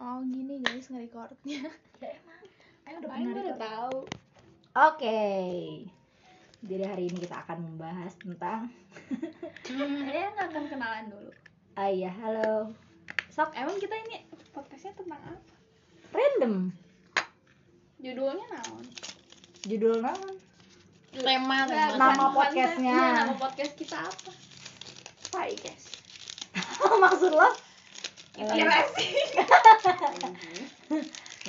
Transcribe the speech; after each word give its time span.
Oh 0.00 0.24
gini 0.24 0.64
guys 0.64 0.88
nge-recordnya 0.88 1.68
Ayo 2.88 2.96
udah 3.04 3.10
Aing 3.12 3.36
pernah 3.36 3.44
udah 3.52 3.58
tahu 3.60 3.96
Oke. 4.88 5.20
Jadi 6.64 6.84
hari 6.88 7.12
ini 7.12 7.20
kita 7.20 7.44
akan 7.44 7.68
membahas 7.68 8.16
tentang 8.16 8.72
Kayaknya 9.60 10.28
nggak 10.32 10.46
akan 10.56 10.64
kenalan 10.72 11.04
dulu 11.12 11.30
Ah 11.76 11.92
iya, 11.92 12.08
halo. 12.16 12.72
Sok 13.28 13.52
Emang 13.52 13.76
kita 13.76 13.92
ini 14.08 14.24
podcastnya 14.56 14.96
tentang 14.96 15.20
apa? 15.20 15.52
random. 16.16 16.72
Judulnya 18.00 18.46
naon? 18.56 18.84
Judul 19.68 20.00
nama 20.00 20.28
Tema, 21.12 21.58
tema. 21.68 21.96
Nama 22.00 22.24
podcastnya. 22.32 22.96
Iya, 22.96 23.08
nama 23.20 23.34
podcast 23.36 23.74
kita 23.76 24.00
apa? 24.00 24.32
Hai 25.36 25.52
guys 25.60 25.92
Maksud 27.04 27.36
lo? 27.36 27.69
Kita 28.40 28.56
Eh, 28.56 28.64
racing 28.64 29.04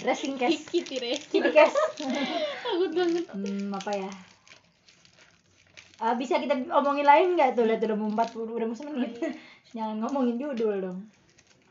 Racing 0.01 0.35
case. 0.35 0.67
Kitty 0.67 0.95
racing 0.99 1.29
Kitty 1.31 1.51
case. 1.55 1.75
Takut 2.63 2.91
banget 2.91 3.25
Hmm, 3.31 3.71
apa 3.71 3.91
ya? 3.95 4.11
Ah, 6.01 6.17
bisa 6.17 6.41
kita 6.41 6.57
omongin 6.73 7.05
lain 7.05 7.37
nggak 7.37 7.53
tuh? 7.53 7.63
Lihat 7.63 7.85
udah 7.85 7.97
mau 7.97 8.09
40 8.09 8.57
udah 8.57 8.67
mau 8.67 8.75
semenit. 8.75 9.13
Jangan 9.75 10.01
ngomongin 10.03 10.35
judul 10.35 10.81
dong. 10.81 10.99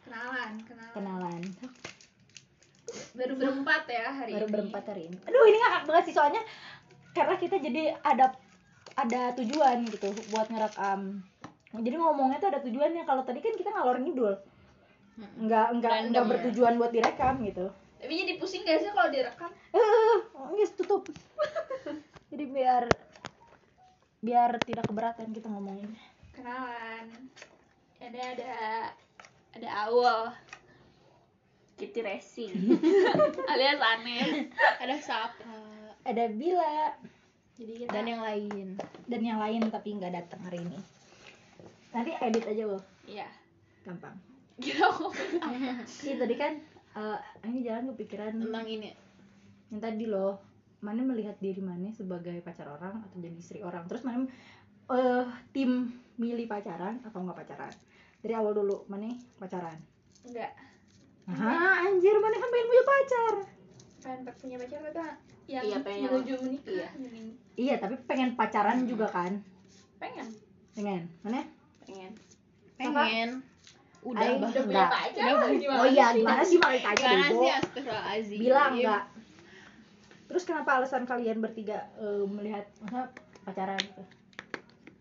Kenalan, 0.07 0.57
kenalan 0.65 0.93
Kenalan. 0.95 1.43
Baru 3.15 3.35
berempat 3.37 3.83
ya 3.87 4.07
hari 4.11 4.33
Baru 4.35 4.47
ini 4.47 4.55
berempat 4.55 4.83
hari 4.89 5.03
ini. 5.11 5.17
Aduh, 5.27 5.45
ini 5.47 5.59
ngakak 5.59 5.83
banget 5.87 6.05
sih 6.11 6.15
soalnya 6.15 6.43
karena 7.11 7.35
kita 7.37 7.57
jadi 7.59 7.83
ada 8.03 8.31
ada 8.95 9.23
tujuan 9.37 9.83
gitu 9.87 10.11
buat 10.31 10.47
ngerekam. 10.49 11.23
Jadi 11.71 11.97
ngomongnya 11.99 12.39
tuh 12.43 12.51
ada 12.51 12.61
tujuannya. 12.63 13.03
Kalau 13.05 13.23
tadi 13.27 13.39
kan 13.43 13.55
kita 13.55 13.71
ngalor 13.71 13.99
ngidul. 13.99 14.35
Nggak 15.41 15.67
nggak 15.81 15.93
Random 15.93 16.11
nggak 16.11 16.25
ya. 16.25 16.31
bertujuan 16.31 16.75
buat 16.81 16.93
direkam 16.93 17.35
gitu. 17.45 17.67
Tapi 18.01 18.13
jadi 18.17 18.33
pusing 18.41 18.65
gak 18.65 18.81
sih 18.81 18.89
kalau 18.97 19.13
direkam? 19.13 19.53
Eh, 19.77 20.17
guys 20.57 20.73
tutup. 20.73 21.05
jadi 22.33 22.45
biar 22.49 22.85
biar 24.25 24.51
tidak 24.65 24.89
keberatan 24.89 25.33
kita 25.33 25.49
ngomongin. 25.53 25.93
Kenalan 26.33 27.09
Ada 28.01 28.21
ada 28.37 28.55
ada 29.57 29.69
Awal 29.85 30.33
Kitty 31.77 32.01
Racing 32.05 32.77
alias 33.53 33.81
aneh 33.81 34.53
ada 34.81 34.97
Sapa 35.01 35.57
Ada 36.05 36.29
Bila 36.33 36.97
jadi 37.61 37.85
kita 37.85 37.93
dan 37.93 38.05
yang 38.09 38.23
lain 38.25 38.69
dan 39.05 39.21
yang 39.21 39.37
lain 39.41 39.69
tapi 39.69 39.97
nggak 39.97 40.13
datang 40.17 40.41
hari 40.45 40.65
ini. 40.65 40.81
Nanti 41.93 42.17
edit 42.17 42.45
aja 42.49 42.65
loh, 42.65 42.81
iya 43.05 43.29
gampang. 43.85 44.30
Kita 44.61 44.85
ngomongin 44.87 45.41
apa? 45.41 45.83
Iya 46.01 46.15
tadi 46.17 46.35
kan 46.37 46.53
eh, 46.93 47.19
ini 47.47 47.59
jalan 47.61 47.85
kepikiran 47.95 48.33
tentang 48.39 48.67
ini. 48.67 48.91
yang 49.71 49.81
tadi 49.81 50.05
loh. 50.05 50.39
Mana 50.81 51.05
melihat 51.05 51.37
diri 51.39 51.61
mana 51.61 51.93
sebagai 51.93 52.41
pacar 52.41 52.65
orang 52.67 53.05
atau 53.05 53.21
jadi 53.21 53.37
istri 53.37 53.61
orang. 53.61 53.85
Terus 53.85 54.01
mana 54.03 54.25
eh 54.91 55.25
tim 55.53 55.89
milih 56.17 56.45
pacaran 56.45 56.99
atau 57.03 57.21
nggak 57.21 57.39
pacaran? 57.39 57.73
Dari 58.21 58.35
awal 58.35 58.53
dulu 58.53 58.85
mana 58.87 59.09
pacaran? 59.37 59.77
Enggak 60.25 60.53
ah 61.31 61.87
anjir 61.87 62.17
mana 62.19 62.35
kan 62.35 62.49
pengen 62.49 62.67
punya 62.67 62.85
pacar. 62.85 63.35
Pengen 64.03 64.21
punya 64.35 64.57
pacar 64.59 64.79
tapi 64.83 65.13
yang 65.47 65.65
Iya, 65.67 65.79
pengen. 65.83 66.09
menuju 66.11 66.35
menikah 66.43 66.71
Iya. 66.71 66.89
Iya 67.55 67.75
tapi 67.79 67.95
pengen 68.07 68.35
pacaran 68.35 68.83
juga 68.85 69.07
kan? 69.07 69.39
Pengen. 70.03 70.27
Pengen. 70.75 71.03
Mana 71.23 71.45
pengen. 71.85 72.11
Apa? 72.81 73.05
pengen 73.05 73.31
udah 74.01 74.29
bah 74.41 74.49
udah 74.49 74.63
punya 74.65 74.81
Enggak. 74.81 74.91
pacar 74.91 75.25
Udah, 75.29 75.51
gimana 75.61 75.81
oh 75.81 75.87
iya 75.93 76.07
gimana 76.17 76.43
sih 76.43 76.57
gimana 76.57 76.93
bego 76.97 77.41
sih 77.45 77.51
astagfirullahaladzim? 77.53 78.39
Bilang 78.41 78.73
enggak 78.77 79.05
terus 80.31 80.43
kenapa 80.47 80.71
alasan 80.79 81.05
kalian 81.05 81.39
bertiga 81.43 81.91
eh, 81.99 82.25
melihat 82.25 82.65
masa 82.81 83.13
pacaran? 83.45 83.77
Gitu 83.77 84.03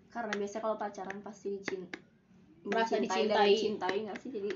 karena 0.09 0.33
biasanya 0.35 0.61
kalau 0.65 0.77
pacaran 0.77 1.17
pasti 1.21 1.47
dicin 1.53 1.81
Merasa 2.65 2.99
dicintai. 2.99 3.55
dicintai 3.55 3.97
nggak 4.03 4.19
sih? 4.19 4.29
Jadi 4.35 4.51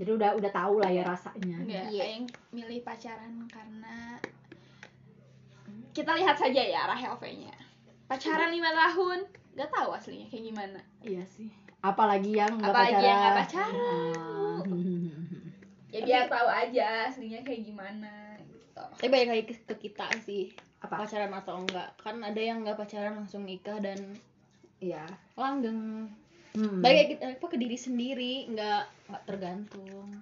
jadi 0.00 0.10
udah 0.16 0.30
udah 0.38 0.50
tahu 0.54 0.80
lah 0.80 0.88
ya 0.92 1.02
rasanya. 1.04 1.60
Iya. 1.66 2.04
yang 2.16 2.24
milih 2.54 2.80
pacaran 2.86 3.44
karena 3.50 4.16
kita 5.90 6.14
lihat 6.14 6.38
saja 6.38 6.62
ya 6.62 6.86
RHLV-nya 6.86 7.52
pacaran 8.06 8.54
lima 8.54 8.70
tahun 8.70 9.26
nggak 9.58 9.70
tahu 9.72 9.88
aslinya 9.92 10.26
kayak 10.30 10.44
gimana. 10.46 10.80
Iya 11.02 11.24
sih 11.26 11.50
apalagi 11.80 12.32
yang 12.36 12.52
nggak 12.60 12.72
Apalagi 12.72 12.92
pacaran 12.92 13.08
yang 13.08 13.18
nggak 13.20 13.38
pacaran. 13.40 13.84
Ah. 14.16 14.60
ya 15.90 16.00
biar 16.06 16.24
tahu 16.30 16.48
aja 16.48 16.86
aslinya 17.10 17.40
kayak 17.42 17.66
gimana 17.66 18.38
gitu. 18.38 18.84
Tapi 19.00 19.08
balik 19.10 19.28
lagi 19.32 19.44
ke, 19.48 19.54
ke 19.66 19.74
kita 19.88 20.06
sih. 20.22 20.52
Apa? 20.84 21.04
Pacaran 21.04 21.32
atau 21.34 21.60
enggak. 21.60 21.88
Kan 21.98 22.22
ada 22.22 22.40
yang 22.40 22.62
nggak 22.62 22.78
pacaran 22.78 23.24
langsung 23.24 23.42
nikah 23.48 23.80
dan 23.82 23.98
iya. 24.78 25.04
langgeng. 25.34 26.12
Hmm. 26.50 26.82
balik 26.82 26.98
lagi 26.98 27.14
ke, 27.14 27.26
apa, 27.38 27.46
ke 27.46 27.56
diri 27.62 27.78
sendiri 27.78 28.34
nggak 28.50 28.82
nggak 29.06 29.22
tergantung. 29.22 30.18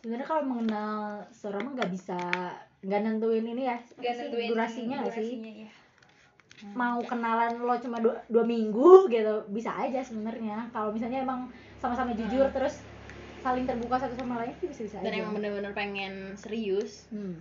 Sebenarnya 0.00 0.28
kalau 0.28 0.44
mengenal 0.44 1.24
seorang 1.32 1.72
mah 1.72 1.72
nggak 1.76 1.92
bisa 1.92 2.20
nggak 2.80 3.00
nentuin 3.00 3.44
ini 3.44 3.68
ya 3.68 3.76
sih, 3.84 3.96
nentuin 4.00 4.48
durasinya 4.52 4.96
nggak 5.04 5.16
sih? 5.16 5.36
durasinya, 5.36 5.50
iya. 5.52 5.70
Mau 6.76 7.00
kenalan 7.04 7.60
lo 7.64 7.74
cuma 7.80 7.98
dua, 8.00 8.20
dua 8.28 8.44
minggu 8.44 9.08
gitu 9.08 9.48
bisa 9.48 9.72
aja 9.74 10.00
sebenarnya. 10.04 10.68
Kalau 10.70 10.92
misalnya 10.92 11.24
emang 11.24 11.48
sama-sama 11.80 12.12
jujur 12.12 12.44
terus 12.52 12.84
saling 13.40 13.64
terbuka 13.64 13.96
satu 13.96 14.12
sama 14.20 14.44
lain 14.44 14.52
sih 14.60 14.68
bisa 14.68 14.84
bisa 14.84 14.96
dan 15.00 15.16
aja. 15.16 15.20
emang 15.24 15.32
bener-bener 15.40 15.72
pengen 15.72 16.36
serius. 16.36 17.08
Hmm. 17.08 17.40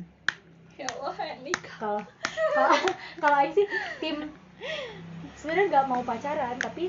ya 0.79 0.87
Allah 0.95 1.11
ya 1.19 1.35
nikah 1.43 1.75
kalau 1.75 2.01
kalau 2.55 2.71
kalau 3.19 3.35
Aing 3.43 3.51
sih 3.51 3.67
tim 3.99 4.31
sebenarnya 5.35 5.65
nggak 5.67 5.85
mau 5.91 5.99
pacaran 6.07 6.55
tapi 6.55 6.87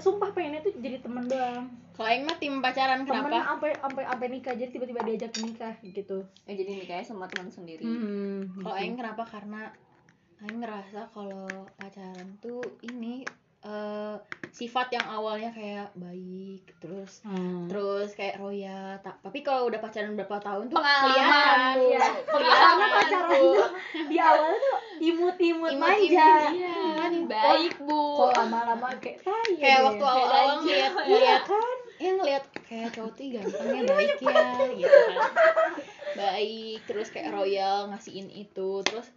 sumpah 0.00 0.32
pengennya 0.32 0.64
tuh 0.64 0.72
jadi 0.80 1.00
temen 1.00 1.24
doang. 1.28 1.68
Kalau 1.96 2.08
yang 2.12 2.28
mah 2.28 2.36
tim 2.36 2.60
pacaran 2.60 3.08
temen 3.08 3.28
kenapa? 3.28 3.56
sampai 3.56 3.70
sampai 3.80 4.04
sampai 4.04 4.26
nikah 4.28 4.52
jadi 4.56 4.68
tiba-tiba 4.72 5.00
diajak 5.04 5.32
nikah 5.40 5.74
gitu. 5.80 6.24
Ya 6.44 6.52
jadi 6.52 6.70
nikahnya 6.80 7.04
sama 7.04 7.24
teman 7.28 7.48
sendiri. 7.48 7.84
Hmm, 7.84 8.60
kalau 8.60 8.76
gitu. 8.76 8.84
Aing 8.84 8.96
kenapa? 9.00 9.24
Karena 9.24 9.72
Aing 10.38 10.58
ngerasa 10.58 11.08
kalau 11.10 11.48
pacaran 11.74 12.36
tuh 12.38 12.60
ini 12.82 13.24
eh, 13.58 14.16
sifat 14.48 14.88
yang 14.90 15.06
awalnya 15.10 15.50
kayak 15.50 15.90
baik 15.92 16.76
terus 16.78 17.18
Hmm. 17.20 17.66
terus 17.66 18.14
kayak 18.14 18.38
roya 18.38 18.94
ta- 19.00 19.18
tapi 19.18 19.40
kalau 19.40 19.66
udah 19.66 19.76
pacaran 19.76 20.14
berapa 20.14 20.38
tahun 20.38 20.70
tuh 20.70 20.76
Pengalaman, 20.76 21.02
kelihatan 21.10 21.74
iya. 21.82 22.04
karena 22.22 22.54
pacaran 22.94 23.30
tuh. 23.34 23.66
Di 24.06 24.16
awal 24.16 24.52
tuh 24.54 24.76
imut-imut 24.98 25.72
Imut-imut, 25.72 25.76
manja 25.76 26.30
iya. 26.52 26.74
kan? 26.94 27.12
Baik 27.26 27.74
bu. 27.80 28.00
kok 28.16 28.30
lama-lama 28.38 28.88
kayak 28.96 29.18
tai 29.20 29.50
ya 29.50 29.58
kayak 29.58 29.80
waktu 29.82 30.04
awal-awal 30.06 30.56
ngeliat 30.58 30.92
ngeliat 30.94 31.42
kan? 31.42 31.76
ya 31.96 32.10
ngeliat 32.12 32.44
kayak 32.62 32.88
cowok 32.92 33.12
tuh 33.14 33.24
gantengnya 33.30 33.82
baik 33.84 34.14
ya 34.20 34.44
gitu 34.76 35.00
kan. 35.10 35.70
baik 36.14 36.78
terus 36.86 37.08
kayak 37.10 37.28
royal 37.30 37.88
ngasihin 37.88 38.28
itu 38.28 38.68
terus 38.84 39.08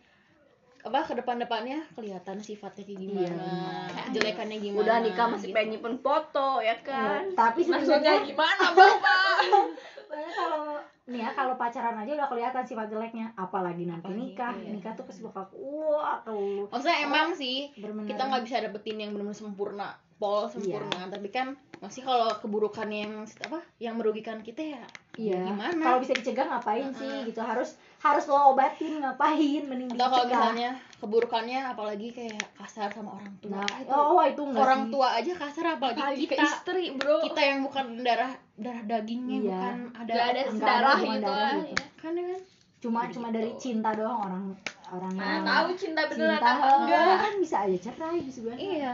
apa 0.79 1.03
ke 1.03 1.13
depan-depannya 1.13 1.91
kelihatan 1.91 2.39
sifatnya 2.39 2.83
kayak 2.83 2.99
gimana 2.99 3.47
Iya, 3.89 4.01
kejelekannya 4.07 4.57
gimana 4.59 4.79
udah 4.79 4.97
nikah 5.01 5.27
masih 5.27 5.47
gitu. 5.47 5.55
pengen 5.55 5.69
nyimpen 5.75 5.95
foto 5.99 6.49
ya 6.59 6.75
kan? 6.79 7.21
tapi 7.35 7.61
maksudnya 7.63 7.99
sebenarnya 8.15 8.29
gimana 8.31 8.65
bapak? 8.71 9.37
Kalau 10.09 10.79
nih 11.05 11.21
ya 11.21 11.29
kalau 11.31 11.53
pacaran 11.53 11.97
aja 11.97 12.11
udah 12.13 12.27
kelihatan 12.27 12.63
sifat 12.63 12.85
jeleknya. 12.87 13.33
Apalagi 13.33 13.85
nanti 13.85 14.05
Apalagi, 14.05 14.21
nikah. 14.29 14.53
iya. 14.55 14.69
nikah 14.73 14.93
tuh 14.93 15.05
pasti 15.05 15.21
bakal 15.21 15.45
wah 15.53 16.17
kalau 16.19 16.65
maksudnya 16.65 16.97
emang 17.01 17.33
sih 17.33 17.69
kita 17.77 18.21
nggak 18.23 18.43
bisa 18.43 18.61
dapetin 18.61 18.97
yang 18.99 19.11
benar-benar 19.11 19.33
sempurna 19.35 19.89
pol 20.19 20.45
sempurna. 20.45 21.07
Tapi 21.07 21.31
kan 21.31 21.55
masih 21.79 22.03
kalau 22.03 22.27
keburukannya 22.37 23.07
yang 23.07 23.15
apa 23.23 23.63
yang 23.79 23.95
merugikan 23.95 24.43
kita 24.43 24.75
ya 24.75 24.83
iya. 25.15 25.39
gimana? 25.47 25.79
Kalau 25.79 25.97
bisa 26.03 26.11
dicegah 26.11 26.43
ngapain 26.45 26.91
sih? 26.93 27.07
Heeh. 27.07 27.31
gitu. 27.31 27.39
Harus 27.39 27.79
harus 27.99 28.27
lo 28.27 28.51
obatin 28.51 28.99
ngapain? 28.99 29.63
Mending 29.63 29.95
atau 29.95 30.11
kalau 30.11 30.27
misalnya 30.27 30.69
keburukannya 30.99 31.59
apalagi 31.65 32.11
kayak 32.11 32.43
kasar 32.59 32.91
sama 32.91 33.15
orang 33.15 33.31
tua 33.39 33.63
nah 33.63 33.71
itu 33.79 33.95
oh 33.95 34.19
itu 34.19 34.41
enggak 34.43 34.63
orang 34.67 34.81
sih. 34.83 34.91
tua 34.91 35.07
aja 35.15 35.31
kasar 35.33 35.65
apalagi 35.79 36.23
ke 36.27 36.35
kita. 36.35 36.43
istri 36.43 36.83
bro. 36.91 37.23
Kita 37.23 37.39
yang 37.41 37.59
bukan 37.63 37.85
darah 38.03 38.31
darah 38.59 38.83
dagingnya 38.83 39.37
Iya. 39.39 39.47
bukan 39.47 39.75
ada 39.95 40.11
Gak 40.11 40.27
ada 40.27 40.41
hubungan 40.43 40.51
gitu 40.51 40.67
darah 40.67 40.97
gitu. 40.99 41.31
ya. 41.71 41.87
kan 41.97 42.11
ya 42.11 42.23
kan? 42.27 42.41
Cuma 42.79 42.99
Gitu. 43.07 43.13
cuma 43.15 43.27
dari 43.31 43.51
cinta 43.55 43.89
doang 43.95 44.19
orang 44.19 44.43
orang 44.89 45.11
mana 45.13 45.27
yang 45.29 45.45
tahu 45.45 45.67
cinta 45.77 46.01
beneran 46.07 46.35
cinta 46.35 46.49
apa 46.49 46.67
enggak? 46.81 47.17
kan 47.21 47.33
bisa 47.39 47.55
aja 47.63 47.77
cerai 47.79 48.19
bisa 48.19 48.39
banget 48.41 48.59
iya 48.59 48.93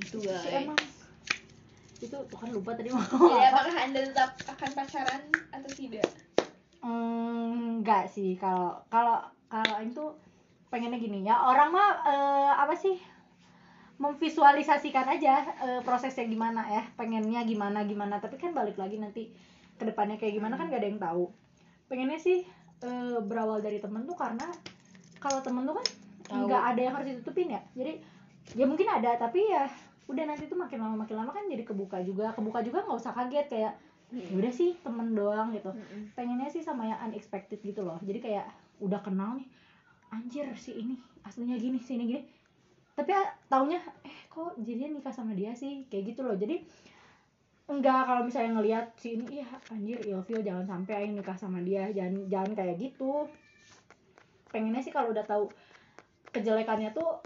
itu 0.00 0.16
sih 0.20 0.28
guys 0.28 0.64
emang. 0.64 0.78
Itu 1.96 2.16
tuh 2.28 2.36
kan 2.36 2.48
lupa 2.52 2.76
tadi 2.76 2.92
mau 2.92 3.00
apa. 3.00 3.16
apakah 3.50 3.76
anda 3.80 4.00
tetap 4.04 4.30
akan 4.44 4.70
pacaran 4.76 5.22
atau 5.52 5.70
tidak? 5.72 6.08
Hmm, 6.84 7.80
enggak 7.80 8.12
sih. 8.12 8.36
Kalau 8.36 8.76
kalau 8.92 9.24
kalau 9.48 9.76
itu 9.80 10.04
pengennya 10.68 11.00
gini 11.00 11.24
ya. 11.24 11.40
Orang 11.40 11.72
mah 11.72 11.90
eh, 12.04 12.52
apa 12.52 12.76
sih? 12.76 13.00
Memvisualisasikan 13.96 15.08
aja 15.08 15.34
eh, 15.64 15.80
prosesnya 15.80 16.28
gimana 16.28 16.68
ya. 16.68 16.84
Pengennya 17.00 17.48
gimana 17.48 17.88
gimana. 17.88 18.20
Tapi 18.20 18.36
kan 18.36 18.52
balik 18.52 18.76
lagi 18.76 19.00
nanti 19.00 19.32
ke 19.76 19.84
depannya 19.84 20.20
kayak 20.20 20.36
gimana 20.36 20.56
kan 20.60 20.68
gak 20.68 20.84
ada 20.84 20.88
yang 20.88 21.00
tahu. 21.00 21.32
Pengennya 21.88 22.20
sih 22.20 22.44
eh, 22.84 23.18
berawal 23.24 23.64
dari 23.64 23.80
temen 23.80 24.04
tuh 24.04 24.16
karena 24.16 24.44
kalau 25.16 25.40
temen 25.40 25.64
tuh 25.64 25.80
kan 25.80 25.86
nggak 26.26 26.62
ada 26.74 26.80
yang 26.82 26.94
harus 26.98 27.08
ditutupin 27.16 27.56
ya. 27.56 27.62
Jadi 27.72 28.04
ya 28.54 28.64
mungkin 28.68 28.86
ada 28.86 29.18
tapi 29.18 29.42
ya 29.42 29.66
udah 30.06 30.24
nanti 30.24 30.46
tuh 30.46 30.54
makin 30.54 30.78
lama 30.78 31.02
makin 31.02 31.16
lama 31.18 31.30
kan 31.34 31.44
jadi 31.50 31.66
kebuka 31.66 31.98
juga. 32.06 32.30
Kebuka 32.34 32.62
juga 32.62 32.86
nggak 32.86 32.98
usah 32.98 33.12
kaget 33.14 33.46
kayak 33.50 33.72
ya 34.14 34.22
udah 34.38 34.52
sih 34.54 34.78
temen 34.80 35.18
doang 35.18 35.50
gitu. 35.50 35.70
Pengennya 36.14 36.46
sih 36.46 36.62
sama 36.62 36.86
yang 36.86 36.98
unexpected 37.10 37.58
gitu 37.62 37.82
loh. 37.82 37.98
Jadi 38.02 38.22
kayak 38.22 38.46
udah 38.78 39.00
kenal 39.02 39.34
nih 39.34 39.48
anjir 40.14 40.46
si 40.54 40.78
ini 40.78 40.96
aslinya 41.26 41.58
gini 41.58 41.82
si 41.82 41.98
ini 41.98 42.04
gini. 42.06 42.22
Tapi 42.96 43.10
ah, 43.12 43.28
taunya 43.50 43.82
eh 44.06 44.16
kok 44.30 44.56
jadinya 44.62 44.96
nikah 44.96 45.12
sama 45.12 45.34
dia 45.34 45.52
sih? 45.52 45.84
Kayak 45.90 46.14
gitu 46.14 46.20
loh. 46.22 46.38
Jadi 46.38 46.62
enggak 47.66 48.06
kalau 48.06 48.22
misalnya 48.22 48.62
ngelihat 48.62 48.94
si 48.94 49.18
ini 49.18 49.42
iya 49.42 49.48
anjir 49.74 49.98
ilfil 50.06 50.38
jangan 50.38 50.64
sampai 50.64 51.02
aing 51.02 51.18
nikah 51.18 51.34
sama 51.34 51.58
dia. 51.66 51.90
Jangan 51.90 52.30
jangan 52.30 52.52
kayak 52.54 52.78
gitu. 52.78 53.26
Pengennya 54.54 54.80
sih 54.86 54.94
kalau 54.94 55.10
udah 55.10 55.26
tahu 55.26 55.50
kejelekannya 56.30 56.94
tuh 56.94 57.20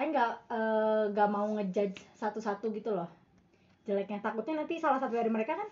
aing 0.00 0.10
nggak 0.10 0.32
eh, 0.48 1.02
nggak 1.12 1.28
mau 1.28 1.46
ngejudge 1.52 2.00
satu-satu 2.14 2.72
gitu 2.72 2.90
loh. 2.90 3.08
Jeleknya. 3.84 4.18
Takutnya 4.18 4.58
nanti 4.58 4.76
salah 4.76 4.96
satu 4.96 5.12
dari 5.12 5.28
mereka 5.28 5.54
kan 5.54 5.68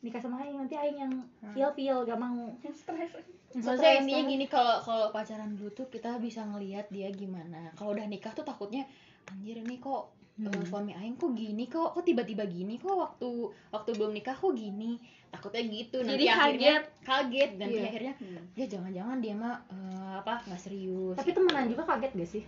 nikah 0.00 0.18
sama 0.18 0.40
aing. 0.40 0.58
Nanti 0.58 0.74
aing 0.74 0.98
yang 0.98 1.12
ilfil 1.54 2.02
gak 2.02 2.18
mau. 2.18 2.50
Stres. 2.66 3.14
Maksudnya 3.52 4.00
intinya 4.00 4.22
gini 4.24 4.46
kalau 4.46 4.80
kalau 4.80 5.06
pacaran 5.08 5.52
dulu 5.52 5.70
tuh 5.70 5.86
kita 5.86 6.18
bisa 6.18 6.42
ngelihat 6.42 6.88
dia 6.88 7.06
gimana. 7.08 7.70
Kalau 7.72 7.92
udah 7.92 8.04
nikah 8.04 8.32
tuh 8.32 8.42
takutnya 8.42 8.82
anjir 9.28 9.54
ini 9.56 9.78
kok 9.78 10.10
eh, 10.34 10.48
Hmm. 10.48 10.64
suami 10.64 10.92
aing 10.92 11.14
kok 11.14 11.30
gini 11.32 11.68
kok? 11.68 11.92
Kok 11.92 12.02
tiba-tiba 12.02 12.42
gini 12.44 12.74
kok 12.76 12.96
waktu 12.96 13.30
waktu 13.68 13.90
belum 13.92 14.10
nikah 14.12 14.32
kok 14.32 14.50
gini. 14.52 14.96
Takutnya 15.28 15.62
gitu. 15.66 15.96
Nanti 16.00 16.12
Jadi 16.14 16.26
akhirnya 16.26 16.74
kaget. 17.04 17.50
dan 17.56 17.68
Iya. 17.68 17.82
akhirnya 17.86 18.12
ya 18.52 18.66
jangan-jangan 18.66 19.16
dia 19.20 19.34
mah 19.34 19.54
eh, 19.68 20.12
apa 20.18 20.40
nggak 20.42 20.60
serius. 20.60 21.14
tapi 21.14 21.30
temenan 21.30 21.68
juga 21.68 21.84
kaget 21.84 22.12
gak 22.14 22.30
sih 22.30 22.44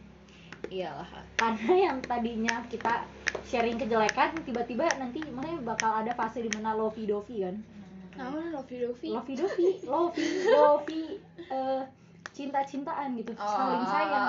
iyalah. 0.75 1.06
karena 1.38 1.75
yang 1.91 1.99
tadinya 2.03 2.55
kita 2.67 3.06
sharing 3.47 3.79
kejelekan 3.79 4.35
tiba-tiba 4.43 4.91
nanti 4.99 5.23
makanya 5.31 5.62
bakal 5.62 5.91
ada 5.94 6.11
fase 6.12 6.43
di 6.43 6.50
mana 6.50 6.75
lovey 6.75 7.06
dovey 7.06 7.47
kan? 7.47 7.56
Nah 8.15 8.31
Lofi 8.55 8.79
Lofi 8.79 9.11
lovey 9.11 9.35
dovey 9.35 9.71
lovey 9.82 10.26
dovey 10.47 11.05
eh, 11.50 11.82
cinta-cintaan 12.31 13.15
gitu. 13.15 13.35
Saling 13.35 13.82
Oh. 13.82 13.91
sayang. 13.91 14.26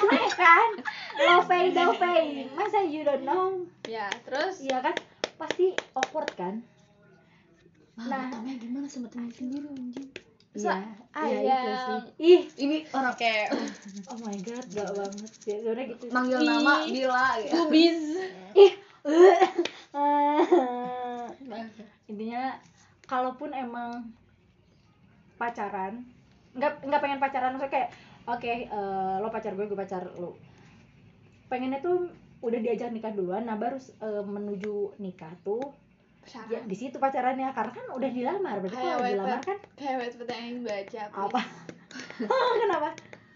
Aneh 0.00 0.28
kan? 0.32 0.68
Lovey 1.16 1.64
dovey 1.72 2.24
masa 2.52 2.80
you 2.80 3.04
don't 3.04 3.24
know? 3.24 3.60
Ya 3.84 4.08
terus? 4.24 4.60
Iya 4.60 4.80
kan? 4.80 4.96
Pasti 5.36 5.76
awkward 5.92 6.32
kan? 6.32 6.64
Nah, 7.92 8.08
Nah. 8.08 8.40
nah 8.40 8.54
gimana 8.56 8.88
sama 8.88 9.12
temen 9.12 9.28
sendiri 9.28 9.68
anjing? 9.68 10.08
Iya 10.52 10.76
iya 11.16 11.56
itu 11.64 11.72
sih. 11.80 12.00
Ih 12.20 12.42
Ini 12.60 12.76
orang 12.96 13.14
kayak 13.16 13.56
oh 14.12 14.18
my 14.20 14.36
god 14.44 14.66
gak 14.68 14.90
banget 14.92 15.32
ya 15.48 15.56
udah 15.64 15.84
gitu. 15.88 16.04
Manggil 16.12 16.40
Ih. 16.40 16.48
nama 16.48 16.74
Bila 16.84 17.26
gitu. 17.40 17.56
bubis. 17.56 18.00
Ih 18.56 18.72
intinya 22.10 22.54
kalaupun 23.08 23.50
emang 23.50 24.12
pacaran 25.40 26.06
nggak 26.52 26.84
nggak 26.84 27.00
pengen 27.00 27.18
pacaran 27.18 27.56
maksudnya 27.56 27.72
kayak 27.72 27.88
oke 28.28 28.46
eh, 28.46 29.14
lo 29.18 29.28
pacar 29.32 29.56
gue 29.56 29.66
gue 29.66 29.78
pacar 29.78 30.04
lo. 30.20 30.36
Pengennya 31.48 31.80
tuh 31.80 32.08
udah 32.42 32.58
diajak 32.58 32.90
nikah 32.92 33.14
duluan 33.14 33.46
nah 33.48 33.56
baru 33.56 33.78
eh, 33.78 34.24
menuju 34.26 35.00
nikah 35.00 35.32
tuh 35.46 35.72
ya 36.48 36.60
di 36.62 36.76
situ 36.76 36.96
pacarannya 36.96 37.50
karena 37.50 37.72
kan 37.72 37.86
udah 37.92 38.10
dilamar. 38.10 38.56
Berarti 38.62 38.76
Kayak 38.76 38.94
kalau 38.94 39.08
dilamar 39.10 39.40
kan 39.42 39.58
kayak 39.74 39.94
wet 39.98 40.14
yang 40.30 40.56
baca 40.62 41.02
apa? 41.12 41.40
Kenapa? 42.62 42.88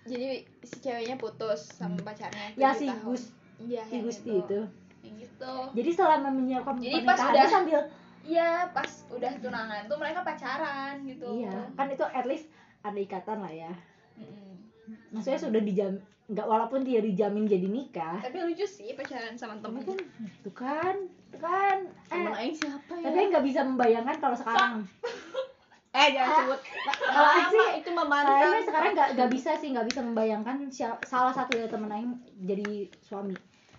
Jadi 0.06 0.28
si 0.62 0.76
ceweknya 0.78 1.16
putus 1.18 1.66
sama 1.74 1.98
pacarnya 1.98 2.54
ya 2.54 2.70
si 2.70 2.86
tahun. 2.86 3.02
Gus. 3.02 3.22
Iya 3.58 3.82
si 3.84 3.96
Gusti 4.00 4.30
itu. 4.30 4.38
itu. 4.38 4.60
Yang 5.02 5.14
gitu. 5.26 5.54
Jadi 5.74 5.90
selama 5.92 6.28
menyiapkan 6.30 6.74
Jadi 6.78 6.98
pas 7.02 7.18
udah- 7.18 7.50
sambil 7.50 7.80
iya 8.26 8.66
pas 8.70 8.90
udah 9.06 9.32
tunangan 9.38 9.86
tuh 9.86 9.98
mereka 9.98 10.22
pacaran 10.22 10.94
gitu. 11.02 11.26
Iya 11.42 11.54
kan 11.74 11.86
itu 11.88 12.04
at 12.04 12.26
least 12.26 12.46
ada 12.82 12.98
ikatan 12.98 13.38
lah 13.42 13.50
ya. 13.50 13.72
Mm-mm. 14.16 14.56
maksudnya 15.12 15.36
sudah 15.36 15.60
dijam 15.60 16.00
nggak 16.26 16.46
walaupun 16.46 16.82
dia 16.82 16.98
dijamin 16.98 17.46
jadi 17.46 17.66
nikah. 17.70 18.18
Tapi 18.18 18.42
lucu 18.42 18.66
sih 18.66 18.98
pacaran 18.98 19.38
sama 19.38 19.62
temen. 19.62 19.82
kan 19.82 19.98
itu 20.26 20.50
kan 20.50 20.94
itu 21.06 21.38
kan. 21.38 21.78
Temen 22.10 22.34
eh, 22.34 22.40
aing 22.42 22.54
siapa 22.58 22.92
ya? 22.98 23.04
tapi 23.06 23.30
nggak 23.30 23.44
bisa 23.46 23.60
membayangkan 23.62 24.16
kalau 24.18 24.36
sekarang. 24.38 24.72
Eh 25.96 26.12
jangan 26.12 26.44
sebut. 26.44 26.60
kalau 27.16 27.30
Aing 27.32 27.48
sih. 27.48 27.66
itu 27.80 27.90
mantan. 27.96 28.24
kayaknya 28.28 28.64
sekarang 28.68 28.90
nggak 28.92 29.08
nggak 29.16 29.30
bisa 29.32 29.50
sih 29.56 29.68
nggak 29.72 29.86
bisa 29.88 30.00
membayangkan 30.04 30.56
salah 31.08 31.32
satu 31.32 31.56
dari 31.56 31.72
temen 31.72 31.88
Aing 31.88 32.12
jadi 32.44 32.92
suami. 33.00 33.32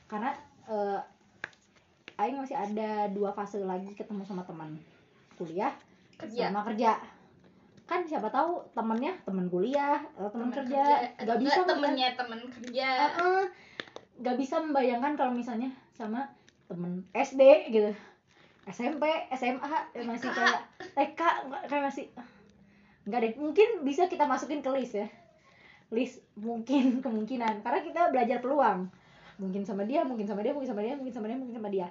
Karena 0.09 0.33
eh, 0.65 0.99
Aing 2.17 2.41
masih 2.41 2.57
ada 2.57 3.05
dua 3.13 3.37
fase 3.37 3.61
lagi 3.61 3.93
ketemu 3.93 4.25
sama 4.25 4.41
teman. 4.49 4.81
Kuliah 5.37 5.77
kerja. 6.17 6.49
sama 6.49 6.65
kerja 6.65 6.97
kan 7.87 8.03
siapa 8.03 8.27
tahu 8.27 8.59
temennya 8.75 9.15
temen 9.23 9.47
kuliah 9.47 10.03
atau 10.19 10.27
temen, 10.27 10.51
kerja 10.51 11.07
nggak 11.23 11.39
bisa 11.39 11.59
temennya 11.63 12.07
temen 12.19 12.39
kerja. 12.51 12.87
Nggak 14.19 14.35
bisa 14.35 14.55
membayangkan 14.59 15.15
kalau 15.15 15.31
misalnya 15.31 15.71
sama 15.95 16.27
temen 16.67 17.07
SD 17.15 17.71
gitu. 17.71 17.95
SMP 18.67 19.07
SMA 19.31 19.71
ya 19.95 20.03
masih 20.03 20.27
kayak 20.35 20.59
TK 20.99 21.21
kayak 21.71 21.83
masih 21.87 22.11
nggak 23.07 23.19
deh 23.23 23.33
mungkin 23.39 23.87
bisa 23.87 24.11
kita 24.11 24.27
masukin 24.27 24.59
ke 24.59 24.67
list 24.75 24.99
ya. 24.99 25.07
List 25.87 26.19
mungkin 26.35 26.95
kemungkinan. 27.05 27.63
Karena 27.63 27.79
kita 27.79 28.11
belajar 28.11 28.43
peluang. 28.43 28.91
Mungkin 29.39 29.63
sama 29.63 29.87
dia 29.87 30.03
mungkin 30.03 30.27
sama 30.27 30.43
dia 30.43 30.51
mungkin 30.51 30.67
sama 30.67 30.83
dia 30.83 30.99
mungkin 30.99 31.15
sama 31.15 31.31
dia 31.31 31.39
mungkin 31.39 31.55
sama 31.55 31.71
dia. 31.71 31.87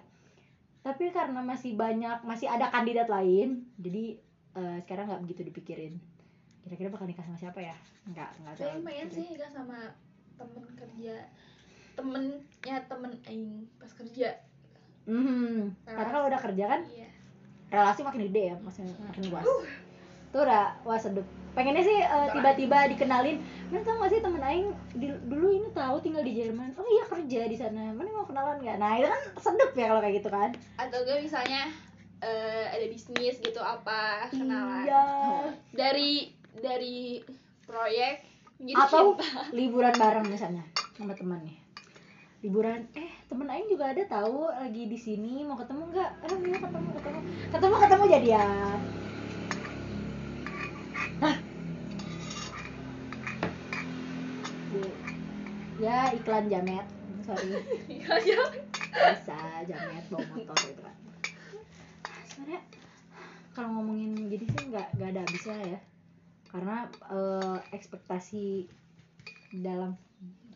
Tapi 0.84 1.08
karena 1.08 1.40
masih 1.40 1.72
banyak 1.72 2.20
masih 2.20 2.52
ada 2.52 2.68
kandidat 2.68 3.08
lain 3.08 3.64
jadi 3.80 4.25
eh, 4.56 4.78
sekarang 4.82 5.04
nggak 5.06 5.22
begitu 5.22 5.40
dipikirin 5.44 5.94
kira-kira 6.60 6.88
bakal 6.88 7.06
nikah 7.06 7.22
sama 7.22 7.36
siapa 7.36 7.60
ya 7.60 7.76
nggak 8.06 8.28
nggak 8.36 8.54
saya 8.54 8.66
terlalu 8.72 8.82
pengen 8.84 9.08
sih 9.08 9.26
nikah 9.28 9.50
sama 9.50 9.78
temen 10.34 10.64
kerja 10.74 11.14
temennya 11.94 12.76
temen 12.86 13.12
Aing 13.24 13.46
pas 13.76 13.92
kerja 13.92 14.30
Mhm. 15.06 15.86
Karena 15.86 16.10
kalau 16.10 16.26
udah 16.26 16.40
kerja 16.40 16.64
kan 16.66 16.80
iya 16.90 17.06
relasi 17.66 18.02
makin 18.02 18.26
gede 18.26 18.42
ya, 18.50 18.56
makin 18.58 18.90
makin 19.00 19.22
luas. 19.28 19.46
Tuh 20.28 20.40
udah 20.40 20.74
wah 20.82 20.98
sedep. 20.98 21.22
Pengennya 21.52 21.78
sih 21.80 21.94
eh, 21.96 22.26
tiba-tiba 22.28 22.90
dikenalin. 22.90 23.38
Mana 23.68 23.82
tau 23.82 23.96
gak 23.96 24.10
sih 24.12 24.18
temen 24.18 24.42
Aing 24.42 24.66
di- 24.92 25.22
dulu 25.24 25.46
ini 25.48 25.70
tahu 25.70 25.98
tinggal 26.00 26.20
di 26.20 26.34
Jerman. 26.34 26.74
Oh 26.74 26.82
iya 26.84 27.06
kerja 27.06 27.40
di 27.44 27.54
sana. 27.54 27.90
Mana 27.90 28.10
mau 28.12 28.22
kenalan 28.22 28.58
nggak? 28.58 28.76
Nah 28.76 28.98
itu 28.98 29.06
kan 29.06 29.20
sedep 29.40 29.70
ya 29.72 29.86
kalau 29.86 30.00
kayak 30.00 30.14
gitu 30.16 30.28
kan. 30.28 30.50
atau 30.76 30.98
gue 31.00 31.16
misalnya 31.20 31.70
eh, 32.18 32.64
ada 32.66 32.86
bisnis 32.86 33.36
gitu 33.36 33.58
apa 33.58 34.26
kenalan 34.28 34.84
Iya. 34.84 35.04
dari 35.70 36.32
dari 36.54 37.20
proyek 37.62 38.24
jadi 38.56 38.72
Atau 38.78 39.14
cinta. 39.14 39.52
liburan 39.52 39.92
bareng 39.92 40.26
misalnya 40.26 40.64
sama 40.92 41.12
temannya. 41.12 41.60
Liburan, 42.38 42.88
eh 42.92 43.10
temen 43.26 43.44
Aing 43.46 43.66
juga 43.66 43.90
ada 43.90 44.00
tahu 44.02 44.46
lagi 44.46 44.86
di 44.86 44.94
sini 44.94 45.42
mau 45.42 45.54
ketemu 45.54 45.88
nggak? 45.88 46.10
Aduh 46.22 46.40
iya 46.40 46.56
ketemu 46.56 46.88
ketemu 46.94 47.18
ketemu 47.50 47.74
ketemu 47.76 48.04
jadian. 48.08 48.80
Hah? 51.18 51.36
Bu- 54.66 55.00
Ya 55.76 56.08
iklan 56.10 56.48
jamet, 56.48 56.86
sorry 57.20 57.60
Iya, 57.92 58.08
bisa 59.12 59.36
jamet 59.62 60.04
bawa 60.08 60.24
motor 60.30 60.56
gitu 60.64 60.80
kan. 60.80 60.96
Sebenarnya 62.36 62.60
kalau 63.56 63.80
ngomongin 63.80 64.28
gini 64.28 64.44
sih 64.44 64.68
nggak 64.68 65.00
nggak 65.00 65.08
ada 65.16 65.20
habisnya 65.24 65.56
ya, 65.56 65.80
karena 66.52 66.84
eh, 67.08 67.56
ekspektasi 67.72 68.68
dalam 69.56 69.96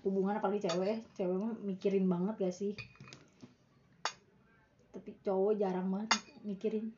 hubungan 0.05 0.37
apalagi 0.37 0.69
cewek, 0.69 1.01
cewek 1.17 1.37
mah 1.41 1.57
mikirin 1.65 2.05
banget 2.05 2.37
gak 2.37 2.53
sih? 2.53 2.73
Tapi 4.93 5.17
cowok 5.25 5.57
jarang 5.57 5.89
banget 5.89 6.21
mikirin, 6.45 6.93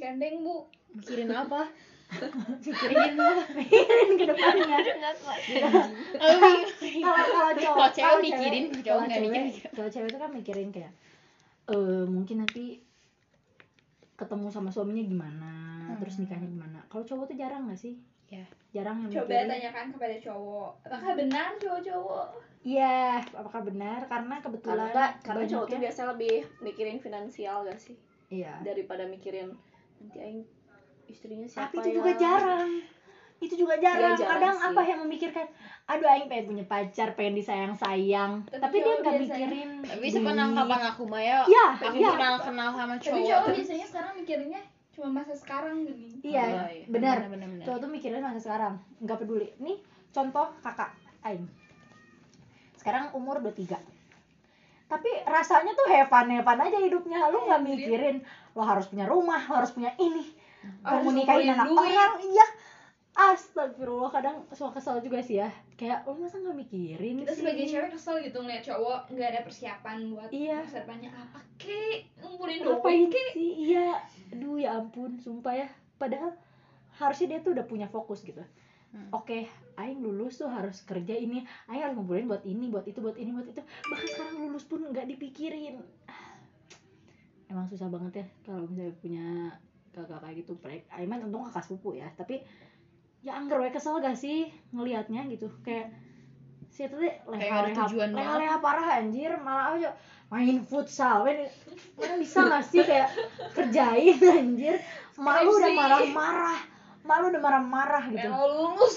gandeng 0.00 0.40
bu 0.40 0.72
mikirin 0.96 1.28
apa? 1.28 1.68
mikirin 2.64 3.12
mikirin 3.52 4.10
ke 4.16 4.24
depannya. 4.24 4.78
kalau 7.04 7.24
kalau 7.28 7.52
cowok 7.52 7.88
cewek 7.92 8.08
kalau 8.08 8.24
mikirin, 8.24 8.64
cowok 8.72 8.84
kalau 8.88 9.02
nggak 9.04 9.20
cewek 9.20 9.44
mikir. 9.52 9.68
kalau 9.76 9.88
cewek 9.92 10.08
itu 10.08 10.16
kan 10.16 10.30
mikirin 10.32 10.68
kayak 10.72 10.92
eh 11.64 12.04
mungkin 12.08 12.36
nanti 12.44 12.80
ketemu 14.14 14.46
sama 14.50 14.70
suaminya 14.70 15.02
gimana 15.02 15.52
terus 15.98 16.18
nikahnya 16.18 16.48
gimana. 16.50 16.78
Kalau 16.90 17.04
cowok 17.06 17.24
tuh 17.30 17.36
jarang 17.38 17.70
nggak 17.70 17.80
sih? 17.80 17.94
Ya. 18.32 18.42
jarang 18.74 19.04
yang 19.06 19.10
coba 19.14 19.30
mikirin. 19.30 19.46
tanyakan 19.46 19.86
kepada 19.94 20.16
cowok. 20.18 20.70
Apakah 20.90 21.10
benar 21.14 21.50
cowok-cowok? 21.60 22.26
Iya 22.64 23.20
apakah 23.30 23.60
benar? 23.62 24.00
Karena 24.10 24.40
Karena 24.40 24.42
kebetulan 24.42 24.88
enggak, 24.90 25.10
karena 25.22 25.44
cowok 25.46 25.66
tuh 25.70 25.78
biasanya 25.78 26.08
lebih 26.16 26.36
mikirin 26.58 26.98
finansial 26.98 27.56
gak 27.68 27.78
sih? 27.78 27.96
Iya. 28.32 28.58
Daripada 28.66 29.06
mikirin 29.06 29.54
nanti 30.02 30.18
aing 30.18 30.42
istrinya 31.06 31.46
siapa 31.46 31.70
tapi 31.70 31.76
itu 31.84 31.88
ya? 31.92 31.96
juga 32.00 32.12
jarang 32.16 32.70
itu 33.44 33.54
juga 33.60 33.76
jarang, 33.76 34.16
jarang 34.16 34.40
kadang 34.40 34.56
sih. 34.56 34.66
apa 34.72 34.80
yang 34.88 34.98
memikirkan 35.04 35.46
aduh 35.84 36.08
aing 36.08 36.26
pengen 36.32 36.44
punya 36.48 36.64
pacar 36.64 37.12
pengen 37.12 37.36
disayang 37.36 37.76
sayang 37.76 38.40
Tapi 38.48 38.56
tapi, 38.56 38.76
dia 38.80 38.84
cowok 38.88 39.00
nggak 39.04 39.14
mikirin 39.20 39.70
tapi 39.84 40.06
sepenang 40.08 40.48
duit. 40.50 40.58
kapan 40.64 40.80
aku 40.88 41.02
mah 41.04 41.22
ya? 41.22 41.38
Iya, 41.44 41.64
pengen 41.76 42.00
iya. 42.00 42.10
kenal 42.16 42.34
kenal 42.40 42.68
sama 42.72 42.94
tapi 42.96 43.04
cowok. 43.04 43.28
cowok 43.28 43.46
biasanya 43.52 43.86
sekarang 43.92 44.12
mikirnya 44.16 44.60
cuma 44.94 45.08
masa 45.10 45.34
sekarang 45.34 45.74
gini. 45.84 46.08
Iya 46.22 46.44
Oh, 46.46 46.70
iya. 46.70 46.86
benar. 46.88 47.16
Cowok 47.66 47.78
tuh 47.82 47.90
mikirin 47.90 48.22
masa 48.22 48.40
sekarang. 48.40 48.74
Nggak 49.02 49.18
peduli. 49.26 49.48
Nih 49.60 49.76
contoh 50.14 50.46
kakak 50.62 50.94
aing. 51.26 51.44
Sekarang 52.78 53.12
umur 53.12 53.42
23 53.44 53.94
tapi 54.84 55.10
rasanya 55.26 55.72
tuh 55.74 55.90
have 55.90 56.06
fun 56.12 56.30
aja 56.30 56.78
hidupnya. 56.78 57.26
Lu 57.32 57.48
nggak 57.48 57.60
mikirin 57.66 58.22
lo 58.54 58.62
harus 58.62 58.86
punya 58.86 59.08
rumah 59.10 59.42
lo 59.50 59.58
harus 59.58 59.72
punya 59.74 59.90
ini. 59.98 60.22
Harus 60.86 61.02
mau 61.04 61.12
nikahin 61.12 61.50
anak 61.50 61.66
duit. 61.66 61.92
orang. 61.92 62.12
Iya 62.22 62.46
astagfirullah 63.14 64.10
kadang 64.10 64.42
suka 64.50 64.74
kesel 64.74 64.98
juga 64.98 65.22
sih 65.22 65.38
ya. 65.38 65.46
Kayak 65.78 66.02
lo 66.04 66.18
masa 66.18 66.38
nggak 66.38 66.58
mikirin 66.58 67.22
kita 67.22 67.30
sih? 67.30 67.40
sebagai 67.42 67.64
cewek 67.70 67.90
kesel 67.94 68.16
gitu 68.20 68.38
ngeliat 68.42 68.62
cowok 68.66 69.00
nggak 69.14 69.28
ada 69.30 69.40
persiapan 69.46 69.98
buat 70.10 70.30
Iya. 70.34 70.66
masa 70.66 70.82
depannya. 70.82 71.10
Apa 71.14 71.38
kek 71.54 72.10
ngumpulin 72.18 72.58
duit 72.58 73.06
kek 73.08 73.28
sih? 73.32 73.50
Iya. 73.70 74.02
Aduh 74.34 74.58
ya 74.58 74.70
ampun 74.76 75.14
sumpah 75.16 75.54
ya. 75.54 75.68
Padahal 75.94 76.34
harusnya 76.98 77.26
dia 77.30 77.40
tuh 77.40 77.54
udah 77.54 77.64
punya 77.64 77.86
fokus 77.86 78.22
gitu. 78.22 78.42
Hmm. 78.94 79.10
oke 79.10 79.42
aing 79.74 79.98
lulus 79.98 80.38
tuh 80.38 80.46
harus 80.46 80.82
kerja 80.82 81.14
ini. 81.14 81.42
Aing 81.66 81.82
harus 81.82 81.94
ngumpulin 81.94 82.26
buat 82.26 82.42
ini 82.42 82.66
buat 82.66 82.86
itu 82.86 82.98
buat 82.98 83.14
ini 83.14 83.30
buat 83.30 83.46
itu. 83.46 83.58
Bahkan 83.62 84.06
sekarang 84.06 84.36
lulus 84.42 84.62
pun 84.66 84.86
nggak 84.86 85.06
dipikirin. 85.06 85.82
Emang 87.46 87.66
susah 87.66 87.86
banget 87.86 88.22
ya 88.22 88.26
kalau 88.42 88.66
misalnya 88.66 88.94
punya 88.98 89.24
kakak 89.90 90.18
kayak 90.18 90.36
gitu. 90.42 90.52
Proyek 90.58 90.82
aing 90.90 91.06
mah 91.06 91.18
untung 91.20 91.42
kakak 91.46 91.62
sepupu 91.62 91.94
ya. 91.94 92.06
Tapi 92.14 92.42
ya 93.24 93.32
angger 93.34 93.56
we 93.56 93.68
kesel 93.68 93.98
gak 93.98 94.14
sih 94.14 94.52
ngelihatnya 94.70 95.24
gitu? 95.26 95.48
Kayak 95.64 95.96
si 96.68 96.84
itu 96.84 96.94
deh 96.94 97.14
Kayak 97.24 97.40
ada 97.40 97.40
leha-leha 97.40 97.82
tujuannya. 97.82 98.16
leha-leha 98.16 98.56
parah 98.60 98.88
anjir. 99.00 99.32
Malah 99.40 99.64
aja 99.74 99.90
main 100.28 100.60
futsal. 100.60 101.24
Men 101.24 101.48
mana 101.96 102.14
bisa 102.16 102.44
gak 102.44 102.64
sih 102.64 102.82
kayak 102.82 103.08
kerjain 103.52 104.20
anjir? 104.38 104.76
Malu 105.16 105.50
udah 105.54 105.72
marah-marah. 105.72 106.58
Malu 107.02 107.24
udah 107.30 107.42
marah-marah 107.42 108.04
gitu. 108.08 108.28
Lulus 108.28 108.96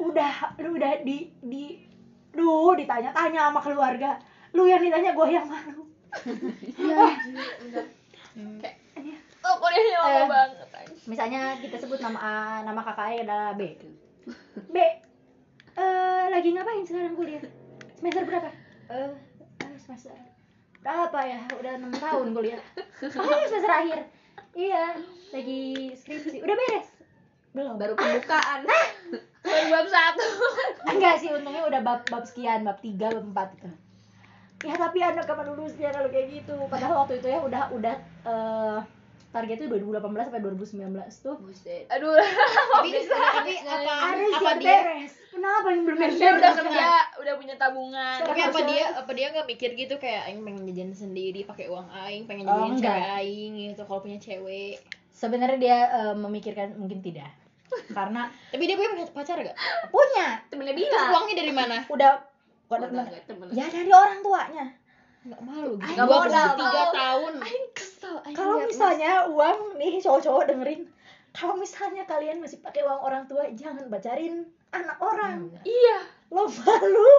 udah 0.00 0.56
lu 0.56 0.80
udah 0.80 1.04
di 1.04 1.28
di 1.38 1.84
duh 2.32 2.72
ditanya-tanya 2.72 3.52
sama 3.52 3.60
keluarga. 3.60 4.16
Lu 4.50 4.64
yang 4.64 4.80
ditanya 4.80 5.12
gue 5.12 5.26
yang 5.28 5.44
malu. 5.44 5.84
Hmm. 8.30 8.62
oh 9.42 9.54
kuliahnya 9.58 9.98
lama 9.98 10.14
Eh. 10.14 10.26
banget. 10.30 10.59
Misalnya 11.08 11.56
kita 11.60 11.80
sebut 11.80 12.00
nama 12.02 12.18
ah, 12.20 12.58
nama 12.66 12.80
kakaknya 12.84 13.24
adalah 13.24 13.50
B. 13.56 13.62
B 14.74 14.76
eh 15.80 16.24
lagi 16.28 16.48
ngapain 16.52 16.84
sekarang 16.84 17.16
kuliah? 17.16 17.40
Semester 17.96 18.26
berapa? 18.26 18.50
Eh 18.90 19.12
eh, 19.64 19.76
semester 19.80 20.12
berapa 20.80 21.20
ya? 21.24 21.40
Udah 21.56 21.72
enam 21.78 21.92
tahun 21.94 22.36
kuliah. 22.36 22.60
Oh 23.00 23.44
semester 23.48 23.72
akhir. 23.72 23.98
Iya 24.52 24.98
lagi 25.32 25.94
skripsi. 25.96 26.42
Udah 26.44 26.56
beres? 26.58 26.88
Belum. 27.56 27.80
Baru 27.80 27.96
pembukaan. 27.96 28.66
Baru 29.40 29.66
bab 29.72 29.86
satu. 29.88 30.26
Enggak 30.90 31.16
sih 31.22 31.32
untungnya 31.32 31.64
udah 31.64 31.80
bab 31.80 32.00
bab 32.12 32.24
sekian 32.28 32.66
bab 32.66 32.82
tiga 32.84 33.08
bab 33.08 33.24
empat 33.24 33.48
gitu 33.56 33.70
ya 34.60 34.76
tapi 34.76 35.00
anak 35.00 35.24
kapan 35.24 35.56
lulusnya 35.56 35.88
kalau 35.88 36.12
kayak 36.12 36.28
gitu? 36.36 36.52
Padahal 36.68 37.04
waktu 37.04 37.16
itu 37.16 37.32
ya 37.32 37.40
udah 37.40 37.72
udah 37.72 37.96
eh 38.28 38.78
targetnya 39.30 39.66
2018 39.68 40.02
sampai 40.26 40.42
2019 40.42 40.90
tuh. 41.20 41.36
Buset. 41.38 41.86
Aduh. 41.88 42.18
Tapi 42.74 42.88
tapi 43.06 43.52
apa 43.62 43.92
harus 44.04 44.32
apa 44.34 44.50
dia 44.52 44.60
dia? 44.60 44.78
beres. 44.82 45.12
Kenapa 45.30 45.66
yang 45.68 45.82
belum 45.84 45.96
beres? 45.96 46.16
Dia 46.16 46.30
udah 46.32 46.52
kerja 46.52 46.88
udah 47.16 47.34
punya 47.36 47.54
tabungan. 47.54 48.18
Tapi 48.20 48.40
apa 48.42 48.58
dia 48.64 48.84
apa 48.92 49.10
dia 49.12 49.26
nggak 49.30 49.46
mikir 49.46 49.70
gitu 49.74 49.94
kayak 49.96 50.22
aing 50.26 50.42
pengen 50.42 50.62
jajan 50.66 50.90
sendiri 50.92 51.40
pakai 51.42 51.66
uang 51.66 51.86
aing 51.88 52.24
pengen 52.24 52.44
Oh, 52.44 52.66
jajan 52.66 52.74
enggak. 52.74 52.96
cewek 52.96 53.10
aing 53.16 53.52
gitu 53.64 53.82
kalau 53.84 54.00
punya 54.00 54.18
cewek. 54.18 54.74
Sebenarnya 55.10 55.58
dia 55.58 55.78
eh, 55.92 56.14
memikirkan 56.14 56.74
mungkin 56.74 56.98
tidak. 56.98 57.30
Karena 57.96 58.26
tapi 58.50 58.66
dia 58.66 58.74
punya 58.74 58.90
pacar 59.08 59.38
gak 59.38 59.54
punya. 59.88 60.42
Temennya 60.48 60.74
terus 60.74 60.90
bilang 60.90 61.06
uangnya 61.12 61.34
dari 61.36 61.52
mana? 61.52 61.76
Udah 61.86 62.12
Oh, 62.66 62.78
bukan 62.78 62.86
enggak, 62.88 63.06
temen- 63.06 63.06
enggak, 63.10 63.24
temen. 63.26 63.46
ya 63.52 63.66
dari 63.68 63.90
orang 63.90 64.18
tuanya. 64.20 64.66
Nggak 65.20 65.40
malu 65.42 65.74
gitu 65.76 65.90
Nggak 65.90 66.06
dua 66.06 66.18
modal, 66.18 66.46
tiga 66.56 66.84
tahun. 66.88 67.32
Aing 67.42 67.66
kesel 68.12 68.24
Aing 68.24 68.36
kalau 68.36 68.56
misalnya 68.60 69.12
uang 69.26 69.58
nih 69.76 69.92
cowok-cowok 69.98 70.44
dengerin 70.46 70.82
kalau 71.30 71.54
misalnya 71.54 72.02
kalian 72.04 72.38
masih 72.38 72.58
pakai 72.58 72.82
uang 72.82 73.00
orang 73.00 73.22
tua 73.24 73.46
jangan 73.52 73.86
bacarin 73.86 74.42
anak 74.70 74.98
orang 74.98 75.46
Mas. 75.48 75.62
iya 75.62 75.98
lo 76.28 76.44
malu 76.44 77.12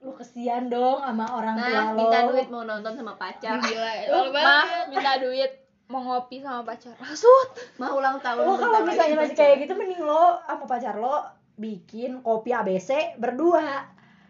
lu 0.00 0.10
kesian 0.14 0.66
dong 0.66 0.96
sama 0.98 1.28
orang 1.30 1.54
tua 1.54 1.68
Nah, 1.70 1.86
lo 1.86 1.98
minta 1.98 2.18
duit 2.26 2.46
mau 2.48 2.62
nonton 2.62 2.92
sama 2.94 3.12
pacar. 3.14 3.60
gila 3.60 3.92
Lu, 4.06 4.18
mah 4.22 4.32
banget 4.32 4.84
minta 4.88 5.12
duit 5.18 5.52
mau 5.86 6.00
ngopi 6.00 6.40
sama 6.40 6.62
pacar 6.62 6.96
maksud 6.96 7.48
Mau 7.76 7.98
ulang 7.98 8.16
tahun. 8.18 8.40
lo 8.40 8.54
kalau 8.54 8.80
misalnya 8.82 9.16
masih 9.18 9.34
pacar. 9.34 9.44
kayak 9.46 9.56
gitu 9.60 9.72
mending 9.74 10.00
lo 10.00 10.40
sama 10.40 10.64
pacar 10.64 10.96
lo 10.96 11.20
bikin 11.54 12.20
kopi 12.20 12.50
ABC 12.50 12.90
berdua 13.16 13.84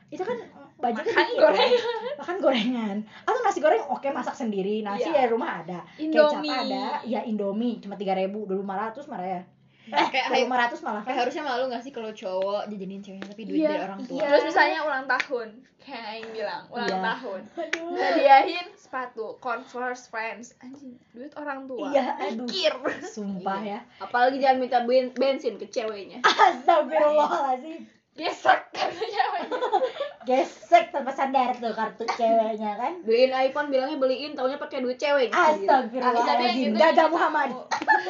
itu 0.09 0.19
kan 0.21 0.39
Makan 0.81 0.97
dikit 0.97 1.13
gorengan. 1.37 1.77
kan? 1.77 2.15
makan 2.17 2.37
gorengan 2.41 2.97
atau 3.23 3.40
nasi 3.51 3.59
goreng 3.59 3.83
oke 3.85 4.07
masak 4.09 4.33
sendiri. 4.33 4.81
Nasi 4.81 5.05
Iya. 5.05 5.15
dari 5.17 5.29
rumah 5.29 5.51
ada. 5.59 5.83
Indomie. 5.97 6.47
kecap 6.47 6.65
ada. 6.65 6.85
Ya 7.03 7.21
indomie. 7.23 7.77
Cuma 7.77 7.95
tiga 7.95 8.15
ribu 8.15 8.47
dulu 8.47 8.63
lima 8.63 8.79
ratus 8.81 9.05
marah 9.05 9.27
ya. 9.33 9.43
Kayak 9.91 10.31
eh 10.31 10.41
lima 10.41 10.55
ratus 10.57 10.79
malah. 10.81 11.03
kayak 11.03 11.11
kan 11.11 11.21
harusnya 11.21 11.43
malu 11.43 11.67
gak 11.67 11.83
sih 11.83 11.91
kalau 11.91 12.15
cowok 12.15 12.71
jajanin 12.71 13.03
ceweknya 13.03 13.27
tapi 13.27 13.43
duit 13.43 13.59
Iya, 13.59 13.71
dari 13.73 13.83
orang 13.83 14.01
tua? 14.07 14.15
iya. 14.15 14.27
terus 14.31 14.45
misalnya 14.47 14.79
ulang 14.81 15.07
tahun. 15.09 15.49
Kayak 15.81 16.05
Aing 16.07 16.29
bilang 16.31 16.63
ulang 16.71 16.87
Iya. 16.87 17.01
tahun. 17.03 17.41
Aduh. 17.59 17.91
Hadiahin 17.97 18.67
sepatu 18.73 19.27
converse 19.39 20.07
friends 20.07 20.55
anjing 20.61 20.95
duit 21.11 21.35
orang 21.35 21.67
tua. 21.67 21.91
Iya, 21.91 22.07
aduh. 22.15 22.47
mikir. 22.47 22.71
Sumpah 23.03 23.61
ya. 23.61 23.81
Apalagi 23.99 24.39
jangan 24.39 24.59
minta 24.61 24.79
ben- 24.81 25.11
bensin 25.13 25.59
ke 25.59 25.67
ceweknya. 25.67 26.23
astagfirullahaladzim 26.55 27.83
gesek 28.19 28.61
katanya 28.75 29.23
gesek 30.29 30.93
tanpa 30.93 31.11
sadar 31.15 31.57
tuh 31.57 31.73
kartu 31.73 32.05
ceweknya 32.15 32.77
kan? 32.77 33.03
Beliin 33.03 33.33
iPhone 33.33 33.73
bilangnya 33.73 33.99
beliin, 33.99 34.37
taunya 34.37 34.61
pakai 34.61 34.85
duit 34.85 35.01
cewek. 35.01 35.33
astagfirullahaladzim. 35.33 36.75
Gitu 36.75 36.79
gagah 36.79 37.09
yang 37.09 37.13
Muhammad. 37.13 37.51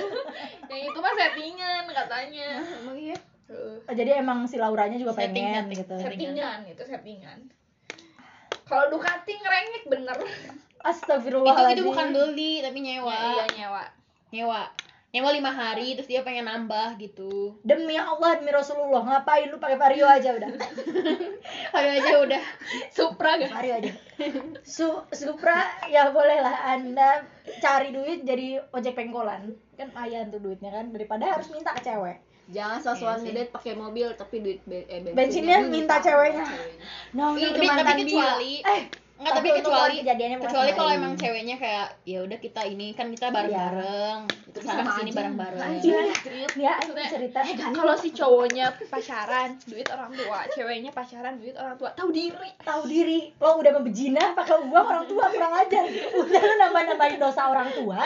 yang 0.71 0.83
itu 0.85 0.99
mah 0.99 1.13
settingan 1.17 1.85
katanya. 1.89 2.49
Emang 2.83 2.99
iya. 2.99 3.17
Oh, 3.51 3.95
jadi 3.95 4.23
emang 4.23 4.47
si 4.47 4.63
Lauranya 4.63 4.95
juga 4.95 5.11
Setting, 5.11 5.35
pengen 5.35 5.65
setting, 5.67 5.79
gitu. 5.83 5.95
settingan. 5.99 6.59
Itu 6.71 6.83
settingan. 6.87 7.39
Kalau 8.69 8.85
Ducati 8.93 9.33
ngerengek 9.35 9.85
bener. 9.91 10.17
Itu 10.21 10.27
astagfirullahaladzim. 10.85 11.77
Itu 11.81 11.83
bukan 11.89 12.07
beli 12.15 12.53
tapi 12.63 12.79
nyewa. 12.83 13.11
Ya, 13.11 13.31
iya 13.33 13.47
nyewa. 13.57 13.83
Nyewa 14.31 14.63
nyewa 15.11 15.31
lima 15.31 15.51
hari 15.51 15.93
terus 15.93 16.07
dia 16.07 16.23
pengen 16.23 16.47
nambah 16.47 16.95
gitu. 16.97 17.59
Demi 17.61 17.95
Allah 17.95 18.39
demi 18.39 18.49
Rasulullah 18.49 19.03
ngapain 19.03 19.51
lu 19.51 19.59
pakai 19.59 19.75
vario 19.75 20.07
aja 20.07 20.31
udah? 20.33 20.51
Ayo 21.77 21.91
aja 21.93 22.13
udah. 22.21 22.43
Supra 22.89 23.35
gak 23.37 23.51
vario 23.51 23.75
aja. 23.77 23.91
Su 24.63 25.03
Supra 25.11 25.59
ya 25.87 26.09
boleh 26.09 26.39
lah 26.39 26.71
anda 26.71 27.27
cari 27.59 27.91
duit 27.91 28.23
jadi 28.23 28.63
ojek 28.71 28.95
pengkolan. 28.95 29.51
Kan 29.75 29.91
lumayan 29.91 30.31
tuh 30.31 30.39
duitnya 30.39 30.71
kan 30.71 30.89
daripada 30.89 31.27
harus 31.29 31.51
minta 31.51 31.75
ke 31.75 31.83
cewek. 31.83 32.23
Jangan 32.51 32.79
sosokan 32.81 33.19
Iya 33.21 33.27
ngedate 33.27 33.51
pakai 33.51 33.73
mobil 33.75 34.11
tapi 34.15 34.43
duit 34.43 34.59
be- 34.65 34.87
eh, 34.87 35.07
Bensinnya 35.11 35.63
minta 35.65 35.99
ceweknya. 35.99 36.47
no 37.15 37.35
Iya, 37.35 37.47
no, 37.47 37.55
tapi, 37.55 37.67
mantan 37.67 37.87
tapi 37.89 38.03
dia. 38.03 38.15
kecuali 38.15 38.53
eh 38.61 38.83
Enggak, 39.21 39.37
tapi 39.37 39.49
kecuali 39.53 39.95
kejadiannya 40.01 40.39
kecuali 40.41 40.71
kalau 40.73 40.91
emang 40.97 41.13
ceweknya 41.13 41.57
kayak 41.61 41.93
ya 42.09 42.25
udah 42.25 42.39
kita 42.41 42.65
ini 42.65 42.97
kan 42.97 43.13
kita 43.13 43.29
bareng-bareng. 43.29 44.21
Terus 44.57 44.65
sama 44.65 44.81
sana 44.81 44.97
sini 44.97 45.13
aja. 45.13 45.17
bareng-bareng. 45.21 45.71
Ya 46.57 46.73
cerita 46.81 47.45
kalau 47.77 47.95
si 48.01 48.17
cowoknya 48.17 48.73
pacaran 48.89 49.61
duit 49.69 49.85
orang 49.93 50.09
tua 50.17 50.49
ceweknya 50.49 50.91
pacaran 50.97 51.37
duit 51.37 51.53
orang 51.61 51.77
tua 51.77 51.93
tahu 51.93 52.09
diri. 52.17 52.49
Tahu 52.65 52.89
diri. 52.89 53.29
Lo 53.37 53.61
udah 53.61 53.73
membejina 53.77 54.33
pakai 54.33 54.57
uang 54.57 54.87
orang 54.89 55.05
tua 55.05 55.25
kurang 55.29 55.53
ajar. 55.53 55.85
Udah 56.17 56.41
lu 56.41 56.55
nambah 56.57 56.83
nambahin 56.89 57.19
dosa 57.21 57.53
orang 57.53 57.69
tua. 57.77 58.01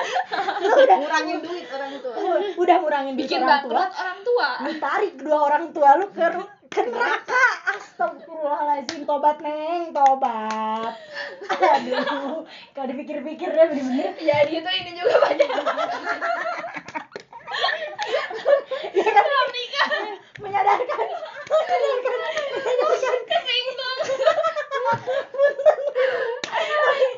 Lu 0.66 0.68
udah 0.74 0.96
Ngurangin 0.98 1.38
duit 1.46 1.66
orang 1.70 1.92
tua. 2.02 2.14
udah 2.58 2.76
ngurangin 2.82 3.14
duit 3.14 3.30
bikin 3.30 3.38
orang 3.46 3.62
tua. 3.62 3.70
bangkrut 3.70 3.90
orang 4.02 4.18
tua. 4.26 4.48
Lu 4.66 4.70
tarik 4.82 5.12
kedua 5.14 5.38
orang 5.46 5.64
tua 5.70 5.90
lu 5.94 6.06
ke 6.10 6.26
ke 6.74 6.82
neraka. 6.90 7.46
Astagfirullahaladzim. 7.78 9.06
Tobat 9.06 9.38
neng. 9.38 9.94
Tobat. 9.94 10.98
Aduh. 11.54 12.42
Kalau 12.74 12.86
dipikir-pikir 12.90 13.54
deh 13.54 13.66
bener-bener. 13.70 14.18
Ya 14.18 14.42
gitu 14.50 14.66
ini 14.66 14.90
juga 14.98 15.14
banyak 15.22 15.48
ya 18.94 19.10
kan 19.10 19.24
menyadarkan 19.24 19.90
menyadarkan 20.38 21.06
menyadarkan 21.50 23.16
kesinggung 23.26 24.00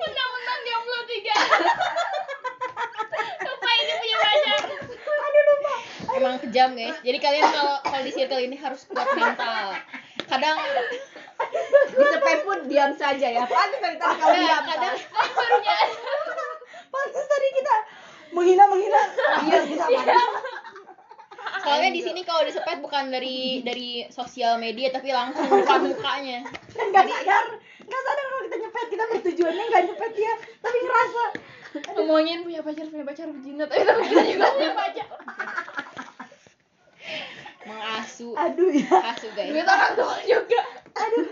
mentang-mentang 0.01 0.61
jomblo 0.67 1.01
tiga 1.11 1.37
lupa 3.45 3.71
ini 3.77 3.93
punya 4.01 4.17
pacar 4.23 4.61
emang 6.17 6.37
kejam 6.41 6.66
guys 6.77 6.97
jadi 7.01 7.19
kalian 7.19 7.45
kalau 7.49 7.77
kalau 7.81 8.03
di 8.05 8.13
circle 8.13 8.43
ini 8.45 8.57
harus 8.61 8.85
kuat 8.87 9.09
mental. 9.17 9.73
Kadang 10.27 10.57
Disepet 11.97 12.39
pun 12.45 12.59
diam 12.69 12.93
saja 12.97 13.29
ya. 13.29 13.45
Pantes 13.49 13.81
dari 13.81 13.97
tadi 13.97 14.01
kau 14.01 14.21
kadang, 14.21 14.41
diam. 14.41 14.65
kadang 14.65 14.97
pantas 16.93 17.27
tadi 17.29 17.47
kita 17.57 17.75
menghina 18.37 18.65
menghina. 18.69 19.01
Iya 19.49 19.59
kita 19.65 19.85
soalnya 21.57 21.91
di 21.91 22.03
sini 22.05 22.21
kalau 22.23 22.47
disepet 22.47 22.79
bukan 22.79 23.11
dari 23.11 23.65
dari 23.67 24.07
sosial 24.15 24.61
media 24.61 24.93
tapi 24.93 25.11
langsung 25.11 25.49
buka 25.51 25.83
mukanya. 25.83 26.47
Nggak 26.75 27.05
sadar. 27.11 27.47
Nggak 27.87 28.03
sadar 28.07 28.25
kalau 28.29 28.43
kita 28.47 28.57
nyepet. 28.61 28.87
Kita 28.93 29.05
bertujuannya 29.11 29.65
nggak 29.73 29.83
nyepet 29.91 30.13
dia. 30.15 30.35
Tapi 30.63 30.79
ngerasa 30.85 31.23
ngomongin 31.97 32.41
punya 32.41 32.61
pacar 32.65 32.87
punya 32.89 33.05
pacar 33.05 33.27
berjinat 33.29 33.69
tapi 33.69 33.85
tapi 33.85 34.03
kita 34.09 34.23
juga 34.33 34.47
punya 34.57 34.73
pacar 34.73 35.09
mengasuh 37.67 38.33
aduh 38.39 38.71
ya. 39.37 39.45
Asuh 39.45 39.53
guys 39.53 39.53
duit 39.53 39.69
orang 39.69 39.93
tua 39.93 40.17
juga. 40.25 40.63
Aduh 40.97 41.29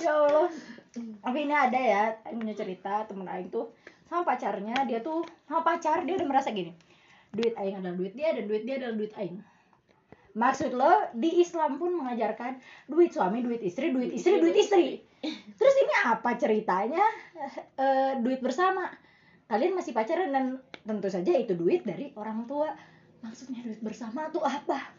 ya 0.00 0.12
allah. 0.12 0.48
Tapi 0.96 1.38
ini 1.44 1.54
ada 1.54 1.80
ya 1.80 2.02
Aing 2.24 2.40
punya 2.40 2.56
cerita 2.56 3.04
temen 3.08 3.28
Aing 3.28 3.52
tuh 3.52 3.72
sama 4.08 4.22
pacarnya 4.22 4.86
dia 4.86 5.02
tuh 5.02 5.26
sama 5.44 5.60
pacar 5.66 6.06
dia 6.06 6.14
udah 6.16 6.28
merasa 6.30 6.54
gini 6.54 6.72
duit 7.36 7.52
Aing 7.58 7.82
adalah 7.82 7.96
duit 7.98 8.14
dia 8.16 8.32
dan 8.32 8.48
duit 8.48 8.64
dia 8.64 8.80
adalah 8.80 8.96
duit 8.96 9.12
Aing. 9.16 9.36
Maksud 10.36 10.76
lo 10.76 10.92
di 11.16 11.40
Islam 11.40 11.80
pun 11.80 11.96
mengajarkan 11.96 12.60
duit 12.92 13.12
suami 13.12 13.40
duit 13.40 13.60
istri 13.64 13.92
duit 13.92 14.12
istri 14.12 14.36
duit 14.36 14.56
istri. 14.56 15.00
Terus 15.56 15.74
ini 15.80 15.94
apa 16.04 16.36
ceritanya? 16.36 17.04
Eh, 17.76 18.20
duit 18.20 18.40
bersama. 18.44 18.88
Kalian 19.48 19.78
masih 19.78 19.96
pacaran 19.96 20.28
dan 20.32 20.60
tentu 20.84 21.08
saja 21.08 21.32
itu 21.32 21.56
duit 21.56 21.88
dari 21.88 22.12
orang 22.16 22.44
tua. 22.44 22.68
Maksudnya 23.24 23.64
duit 23.64 23.80
bersama 23.80 24.28
tuh 24.28 24.44
apa 24.44 24.92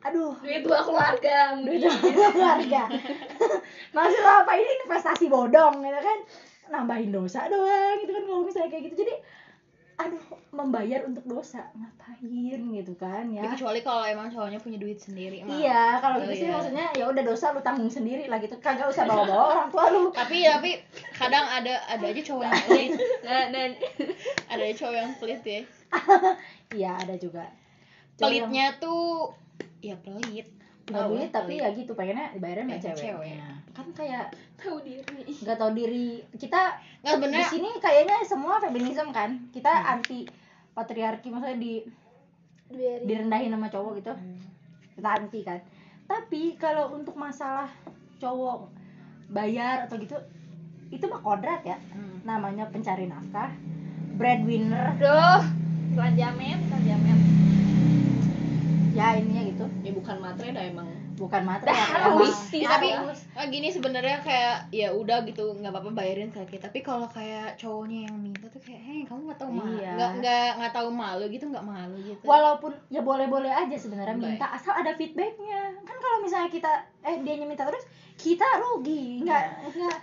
aduh. 0.00 0.32
Duit 0.40 0.62
dua 0.62 0.80
keluarga 0.80 1.56
duit 1.60 1.84
keluarga. 1.84 2.82
Maksud 3.96 4.24
apa? 4.24 4.52
Ini 4.54 4.72
investasi 4.84 5.26
bodong 5.26 5.80
gitu 5.80 6.00
kan? 6.00 6.18
Nambahin 6.70 7.10
dosa 7.10 7.46
doang 7.46 7.98
gitu 8.00 8.10
kan 8.10 8.22
kalau 8.24 8.42
misalnya 8.42 8.70
kayak 8.70 8.84
gitu. 8.88 9.02
Jadi 9.02 9.14
aduh 10.00 10.24
membayar 10.50 11.04
untuk 11.04 11.20
dosa. 11.28 11.68
Ngapain 11.76 12.60
gitu 12.72 12.96
kan 12.96 13.28
ya? 13.28 13.44
Kecuali 13.52 13.84
kalau 13.84 14.00
emang 14.00 14.32
cowoknya 14.32 14.56
punya 14.56 14.80
duit 14.80 14.96
sendiri 14.96 15.44
emang. 15.44 15.60
iya 15.60 16.00
kalau 16.00 16.16
Oh, 16.16 16.24
gitu 16.24 16.32
sih 16.40 16.48
iya. 16.48 16.56
maksudnya 16.56 16.86
ya 16.96 17.04
udah 17.04 17.20
dosa 17.20 17.52
lu 17.52 17.60
tanggung 17.60 17.92
sendiri 17.92 18.24
lah 18.24 18.40
gitu. 18.40 18.56
Kagak 18.56 18.88
usah 18.88 19.04
bawa 19.04 19.28
bawa 19.28 19.44
orang 19.52 19.68
tua 19.68 19.84
lu. 19.92 20.02
Tapi 20.08 20.48
tapi 20.48 20.70
kadang 21.12 21.44
ada 21.44 21.84
ada 21.84 22.04
aja 22.08 22.22
cowok 22.24 22.44
yang 22.48 22.62
pelit. 22.64 22.90
Nah, 23.20 23.42
nah, 23.52 23.62
ada 24.48 24.62
aja 24.64 24.74
cowok 24.80 24.96
yang 24.96 25.12
pelit 25.20 25.42
ya. 25.44 25.60
Iya 26.80 26.92
ada 26.96 27.14
juga. 27.20 27.44
Cowok 28.16 28.30
yang 28.32 28.48
pelitnya 28.48 28.66
tuh 28.80 29.34
ya 29.80 29.96
pelit. 30.00 30.48
Nggak 30.90 31.06
duit 31.06 31.30
lah, 31.30 31.34
tapi 31.40 31.54
pelit. 31.58 31.62
ya 31.62 31.68
gitu 31.78 31.92
pengennya 31.94 32.26
dibayarin 32.34 32.66
sama 32.66 32.82
cewek. 32.82 32.98
cewek. 32.98 33.34
kan 33.70 33.86
kayak 33.94 34.24
tahu 34.58 34.76
diri. 34.82 35.22
Nggak 35.30 35.56
tahu 35.56 35.70
diri. 35.72 36.08
Kita 36.34 36.60
nggak 37.04 37.14
di 37.14 37.16
sebenarnya 37.16 37.48
sini 37.48 37.70
kayaknya 37.78 38.16
semua 38.26 38.54
feminisme 38.58 39.10
kan. 39.14 39.30
Kita 39.54 39.70
Hmm. 39.70 39.92
anti 39.98 40.26
patriarki 40.74 41.28
maksudnya 41.30 41.58
di 41.58 41.74
biarin. 42.70 43.06
direndahin 43.06 43.54
sama 43.54 43.68
cowok 43.70 43.92
gitu. 44.02 44.12
Hmm. 44.14 44.38
kita 44.98 45.08
anti 45.16 45.40
kan. 45.40 45.60
Tapi 46.04 46.42
kalau 46.60 46.92
untuk 46.92 47.14
masalah 47.16 47.70
cowok 48.20 48.68
bayar 49.30 49.86
atau 49.88 49.96
gitu 49.96 50.18
itu 50.90 51.04
mah 51.06 51.22
kodrat 51.22 51.62
ya. 51.62 51.78
Hmm. 51.94 52.20
namanya 52.26 52.68
pencari 52.68 53.06
nafkah 53.08 53.48
breadwinner. 54.20 54.92
Aduh 54.98 55.60
iklan 55.90 56.14
jamet 56.14 56.58
iklan 56.70 56.82
jamet 56.86 57.18
ya 58.90 59.14
ininya 59.14 59.42
gitu. 59.46 59.64
Ya 59.82 59.92
bukan 59.92 60.16
matre 60.18 60.50
dah 60.50 60.64
emang. 60.64 60.88
bukan 61.20 61.44
materi 61.44 61.76
harus 61.76 62.32
sih, 62.48 62.64
Ya, 62.64 62.80
tapi 62.80 62.96
ah, 63.36 63.44
gini 63.44 63.68
sebenarnya 63.68 64.24
kayak 64.24 64.72
ya 64.72 64.88
udah 64.88 65.20
gitu 65.28 65.52
nggak 65.52 65.68
apa-apa 65.68 65.92
bayarin 65.92 66.32
ke 66.32 66.40
kita. 66.48 66.72
Tapi 66.72 66.80
kalau 66.80 67.04
kayak 67.12 67.60
cowoknya 67.60 68.08
yang 68.08 68.16
minta 68.16 68.48
tuh 68.48 68.56
kayak 68.56 68.80
hei 68.80 69.04
kamu 69.04 69.28
nggak 69.28 69.36
tahu 69.36 69.52
malu 69.52 69.76
Iya. 69.76 69.92
nggak 70.00 70.10
nggak 70.16 70.48
nggak 70.56 70.72
tahu 70.72 70.88
malu 70.88 71.24
gitu 71.28 71.44
nggak 71.52 71.60
malu 71.60 71.96
gitu. 72.00 72.24
Walaupun 72.24 72.72
ya 72.88 73.04
boleh-boleh 73.04 73.52
aja 73.52 73.76
sebenarnya 73.76 74.16
Baik. 74.16 74.40
minta 74.40 74.48
asal 74.48 74.72
ada 74.72 74.96
feedbacknya. 74.96 75.76
Kan 75.84 75.96
kalau 76.00 76.24
misalnya 76.24 76.48
kita 76.48 76.72
eh 77.04 77.20
dia 77.20 77.44
minta 77.44 77.68
terus 77.68 77.84
kita 78.16 78.48
rugi 78.56 79.20
nggak 79.20 79.44
nggak. 79.76 79.96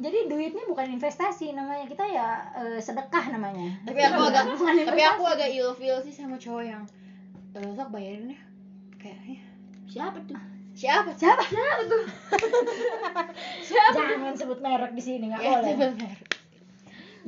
Jadi 0.00 0.18
duitnya 0.32 0.64
bukan 0.64 0.96
investasi 0.96 1.52
namanya 1.52 1.84
kita 1.84 2.08
ya 2.08 2.40
eh, 2.56 2.80
sedekah 2.80 3.28
namanya. 3.28 3.68
Tapi 3.84 4.00
aku 4.00 4.20
agak 4.32 4.48
tapi 4.88 5.02
aku 5.04 5.22
agak 5.28 5.52
ilfeel 5.52 6.00
sih 6.00 6.14
sama 6.16 6.40
cowok 6.40 6.64
yang 6.64 6.82
"Eh, 7.52 7.70
sok 7.76 7.92
bayarin 7.92 8.32
ya 8.32 8.40
kayak 8.98 9.18
"Eh, 9.28 9.40
Siapa? 9.92 10.18
Tuh? 10.24 10.40
siapa 10.72 11.12
siapa 11.12 11.44
siapa 11.44 11.84
jangan 13.96 14.32
sebut 14.32 14.56
merek 14.64 14.96
di 14.96 15.04
sini 15.04 15.28
nggak 15.28 15.40
ya 15.44 15.60
boleh. 15.60 15.68
sebentar 15.68 16.16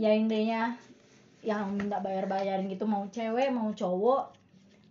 ya 0.00 0.10
intinya 0.16 0.72
yang 1.44 1.76
minta 1.76 2.00
bayar 2.00 2.24
bayarin 2.24 2.72
gitu 2.72 2.88
mau 2.88 3.04
cewek 3.12 3.52
mau 3.52 3.68
cowok 3.76 4.32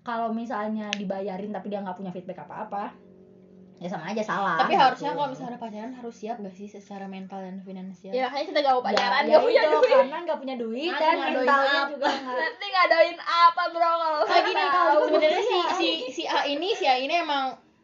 kalau 0.06 0.30
misalnya 0.38 0.94
dibayarin 0.94 1.50
tapi 1.50 1.74
dia 1.74 1.82
nggak 1.82 1.98
punya 1.98 2.14
feedback 2.14 2.46
apa 2.46 2.56
apa 2.70 2.84
ya 3.84 3.92
sama 3.92 4.08
aja 4.08 4.24
salah 4.24 4.56
tapi 4.56 4.74
gitu. 4.74 4.84
harusnya 4.88 5.12
kalau 5.12 5.28
misalnya 5.28 5.60
pacaran 5.60 5.92
harus 5.92 6.16
siap 6.16 6.40
gak 6.40 6.56
sih 6.56 6.66
secara 6.66 7.04
mental 7.04 7.44
dan 7.44 7.60
finansial? 7.60 8.16
Ya 8.16 8.32
makanya 8.32 8.46
kita 8.48 8.60
gak 8.64 8.74
mau 8.74 8.84
pacaran 8.84 9.22
ya, 9.22 9.28
gak 9.28 9.28
ya 9.28 9.40
punya 9.44 9.62
itu, 9.62 9.76
duit. 9.76 9.92
karena 9.92 10.18
nggak 10.24 10.40
punya 10.40 10.56
duit 10.56 10.88
Nanti 10.90 11.04
dan 11.04 11.16
mentalnya 11.20 11.76
apa? 11.76 11.92
juga 11.92 12.08
nggak 12.08 12.38
nanti 12.40 12.66
ngadoin 12.66 13.18
apa 13.20 13.64
bro? 13.70 13.92
Kalau 13.94 14.20
Kayak 14.24 14.44
gini 14.48 14.64
kalau 14.66 14.94
sebenarnya 15.04 15.42
si 15.44 15.58
si 15.76 15.88
si 16.10 16.24
A 16.24 16.40
ini 16.46 16.70
si 16.72 16.86
A 16.86 16.96
ini 16.96 17.14
emang 17.14 17.44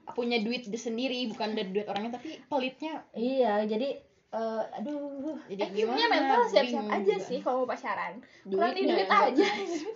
punya 0.09 0.39
duit 0.39 0.63
sendiri 0.65 1.19
bukan 1.27 1.51
dari 1.51 1.67
duit 1.67 1.85
orangnya 1.85 2.15
tapi 2.15 2.39
pelitnya. 2.43 3.03
Iya 3.11 3.67
jadi 3.67 3.89
eh, 4.29 4.63
aduh. 4.79 5.35
Jadi 5.45 5.59
Eh, 5.59 5.69
gimana? 5.75 6.05
mental 6.07 6.41
siap-siap 6.45 6.63
Bingung 6.79 6.95
aja 6.95 7.13
juga. 7.13 7.27
sih 7.27 7.37
kalau 7.41 7.57
mau 7.59 7.67
pacaran. 7.67 8.13
Kurang 8.45 8.71
di 8.71 8.83
duit 8.85 9.05
aja. 9.05 9.47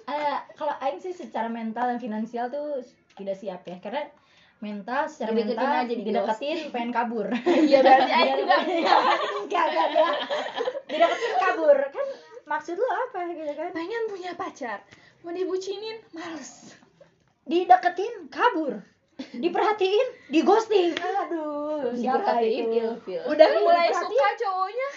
Eh, 0.04 0.38
kalau 0.54 0.74
Aing 0.80 1.00
sih 1.00 1.14
secara 1.14 1.48
mental 1.48 1.88
dan 1.88 1.98
finansial 1.98 2.50
tuh 2.50 2.84
tidak 3.16 3.38
siap 3.38 3.64
ya. 3.64 3.80
Karena 3.80 4.04
mental 4.64 5.04
secara 5.12 5.36
Dideketin 5.36 5.60
mental 5.60 5.84
aja 5.84 5.94
di 5.94 6.04
dideketin 6.08 6.58
pengen 6.72 6.92
kabur. 6.96 7.28
Iya 7.68 7.80
berarti 7.84 8.12
Aing 8.18 8.36
juga 8.40 8.56
enggak. 8.64 8.96
enggak. 9.44 9.66
Enggak 9.92 10.16
dideketin 10.88 11.34
kabur. 11.44 11.78
Kan 11.92 12.08
maksud 12.48 12.76
lu 12.80 12.88
apa 12.88 13.20
gitu 13.36 13.54
kan? 13.60 13.70
Pengen 13.76 14.02
punya 14.08 14.32
pacar 14.40 14.80
mau 15.24 15.32
dibucinin 15.32 16.00
males. 16.16 16.80
Dideketin 17.44 18.32
kabur. 18.32 18.80
Diperhatiin 19.14 20.08
di 20.34 20.42
ghosting 20.42 20.90
aduh 20.98 21.94
siapa 21.94 22.34
Diperhatiin 22.34 22.66
itu 22.74 22.90
udah 23.30 23.46
Iya, 23.46 23.60
mulai 23.62 23.90
suka 23.94 24.30
cowoknya 24.42 24.88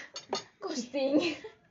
ghosting. 0.57 1.13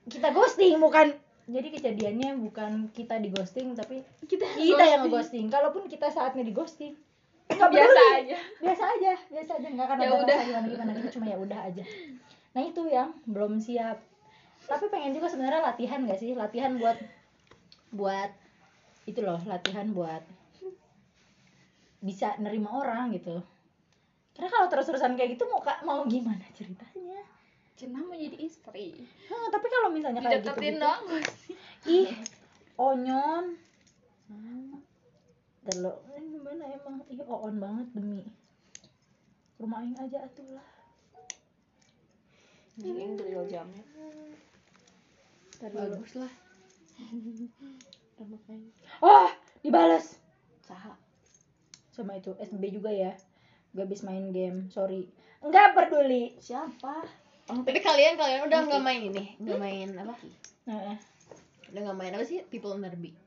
Kita 0.07 0.29
ghosting 0.31 0.79
bukan. 0.79 1.11
Jadi 1.47 1.69
kejadiannya 1.79 2.39
bukan 2.43 2.91
kita 2.91 3.19
di 3.23 3.31
ghosting 3.31 3.75
tapi 3.75 4.03
kita 4.27 4.47
kita 4.59 4.83
yang 4.83 5.07
ghosting. 5.07 5.47
kalaupun 5.47 5.87
kita 5.87 6.11
saatnya 6.11 6.43
di 6.43 6.51
ghosting 6.51 6.95
nggak 7.47 7.71
biasa 7.71 8.01
aja. 8.19 8.37
Biasa 8.59 8.85
aja 8.99 9.13
biasa 9.31 9.51
aja. 9.59 9.69
Nggak 9.71 9.87
akan 9.87 9.99
Ya 9.99 10.09
ada 10.09 10.17
udah. 10.19 10.39
gimana 10.43 10.67
gimana. 10.67 10.91
Kita 10.99 11.11
cuma 11.15 11.27
ya 11.31 11.39
udah 11.39 11.61
aja. 11.71 11.85
Nah 12.57 12.63
itu 12.65 12.83
yang 12.91 13.11
belum 13.29 13.59
siap. 13.63 13.99
Tapi 14.67 14.85
pengen 14.91 15.15
juga 15.15 15.31
sebenarnya 15.31 15.63
latihan 15.63 16.03
gak 16.11 16.19
sih? 16.19 16.35
Latihan 16.35 16.75
buat 16.75 16.99
buat 17.95 18.31
itu 19.07 19.23
loh 19.23 19.39
latihan 19.47 19.87
buat 19.95 20.27
bisa 22.03 22.35
nerima 22.43 22.75
orang 22.75 23.15
gitu. 23.15 23.39
Karena 24.35 24.51
kalau 24.53 24.67
terus-terusan 24.69 25.15
kayak 25.15 25.39
gitu 25.39 25.47
mau 25.47 25.63
mau 25.87 26.01
gimana 26.05 26.43
ceritanya? 26.53 27.23
Cina 27.77 28.01
mau 28.01 28.17
jadi 28.17 28.37
istri. 28.41 28.97
Hah, 29.29 29.47
tapi 29.53 29.67
kalau 29.69 29.93
misalnya 29.93 30.21
kayak 30.25 30.43
gitu, 30.43 30.53
gitu 30.57 30.81
dong. 30.81 31.03
ih 31.87 32.09
onyon 32.81 33.57
Terlalu, 35.67 35.99
eh, 36.15 36.23
gimana 36.31 36.65
emang? 36.79 36.97
Ih 37.11 37.21
oon 37.27 37.59
banget 37.59 37.87
demi. 37.91 38.23
Rumah 39.59 39.83
aing 39.83 39.99
aja 39.99 40.23
atuh 40.23 40.47
lah. 40.55 40.69
Ini 42.79 43.19
grill 43.19 43.51
jamnya. 43.51 43.83
bagus 45.59 46.13
lah. 46.15 46.33
Oh 49.05 49.29
dibales! 49.61 50.17
Saha. 50.65 50.97
sama 51.93 52.17
itu 52.17 52.33
SB 52.41 52.73
juga 52.73 52.89
ya. 52.89 53.13
Gak 53.77 53.91
habis 53.91 54.07
main 54.07 54.33
game 54.33 54.73
sorry. 54.73 55.11
Nggak 55.43 55.75
peduli. 55.75 56.39
Siapa? 56.41 57.27
tapi 57.47 57.79
kalian 57.79 58.17
kalian 58.17 58.49
udah 58.49 58.59
nggak 58.71 58.85
main 58.87 59.03
ini? 59.13 59.25
Nggak 59.37 59.61
main 59.61 59.89
apa? 60.01 60.15
Nah, 60.65 60.97
udah 61.75 61.81
nggak 61.85 61.99
main 61.99 62.13
apa 62.17 62.25
sih? 62.25 62.41
People 62.49 62.81
nerbi 62.81 63.26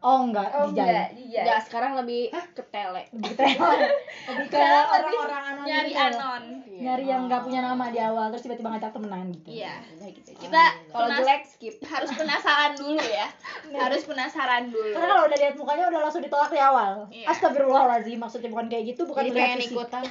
oh 0.00 0.18
enggak 0.22 0.48
Oh 0.52 0.64
di 0.64 0.70
enggak, 0.72 0.86
jalan 0.86 1.08
dijai. 1.12 1.42
Enggak, 1.42 1.60
sekarang 1.64 1.92
lebih 1.96 2.22
ke 2.48 2.62
tele. 2.64 3.02
lebih 3.10 3.32
ke 3.34 3.42
lebih 4.30 4.46
ke 4.46 4.56
orang-orang 4.56 5.42
anonim 5.48 5.66
nyari 5.66 5.90
gitu. 5.90 6.06
anon. 6.08 6.42
nyari 6.78 7.04
yang 7.04 7.22
nggak 7.26 7.42
punya 7.42 7.60
nama 7.60 7.84
di 7.88 7.98
awal 7.98 8.30
terus 8.30 8.40
tiba-tiba 8.40 8.70
ngajak 8.70 8.90
temenan 8.90 9.26
gitu 9.32 9.48
Iya. 9.52 9.74
Udah 9.92 10.08
gitu. 10.08 10.30
Kita 10.38 10.62
Kalau 10.86 11.04
penas- 11.04 11.18
jelek 11.20 11.42
skip. 11.44 11.74
harus 11.84 12.10
penasaran 12.12 12.72
dulu 12.72 13.02
ya. 13.02 13.26
harus 13.82 14.02
penasaran 14.04 14.64
dulu. 14.68 14.90
karena 14.92 15.06
kalau 15.08 15.24
udah 15.24 15.38
lihat 15.38 15.54
mukanya 15.54 15.84
udah 15.88 16.00
langsung 16.00 16.22
ditolak 16.22 16.48
di 16.48 16.60
awal 16.60 16.92
Iya. 17.08 17.26
astagfirullahaladzim 17.28 18.16
maksudnya 18.16 18.48
bukan 18.48 18.66
kayak 18.68 18.84
gitu 18.88 19.02
bukan 19.04 19.22
Jadi 19.24 19.34
pengen 19.34 19.58
fisik. 19.58 19.74
ikutan. 19.74 20.02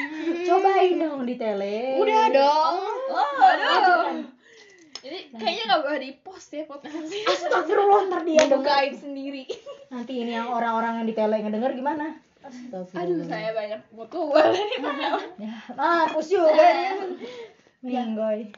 cobain 0.46 0.94
dong 0.96 1.22
di 1.24 1.34
tele 1.34 1.78
Udah 1.98 2.24
dong. 2.30 2.76
Oh, 3.10 3.42
aduh. 3.42 4.30
Jadi 5.02 5.18
kayaknya 5.34 5.62
nggak 5.66 5.82
boleh 5.82 5.98
di 5.98 6.10
post 6.22 6.54
ya 6.54 6.62
podcast 6.62 7.10
astagfirullah 7.10 8.06
ntar 8.06 8.22
dia 8.22 8.46
Buka 8.46 8.54
denger. 8.54 8.78
Aib 8.86 8.94
sendiri. 9.02 9.42
nanti 9.90 10.12
ini 10.22 10.32
yang 10.32 10.48
orang-orang 10.48 11.02
yang 11.02 11.06
di 11.10 11.14
tele 11.18 11.36
ngedenger 11.42 11.72
gimana? 11.74 12.06
Astagfirullah. 12.46 13.02
Aduh, 13.02 13.26
saya 13.26 13.50
banyak 13.50 13.80
mutual 13.90 14.46
nih. 14.54 14.70
ya 15.50 15.54
mampus 15.74 16.26
juga 16.30 16.54
dia 16.54 16.94
minggoy 17.82 18.54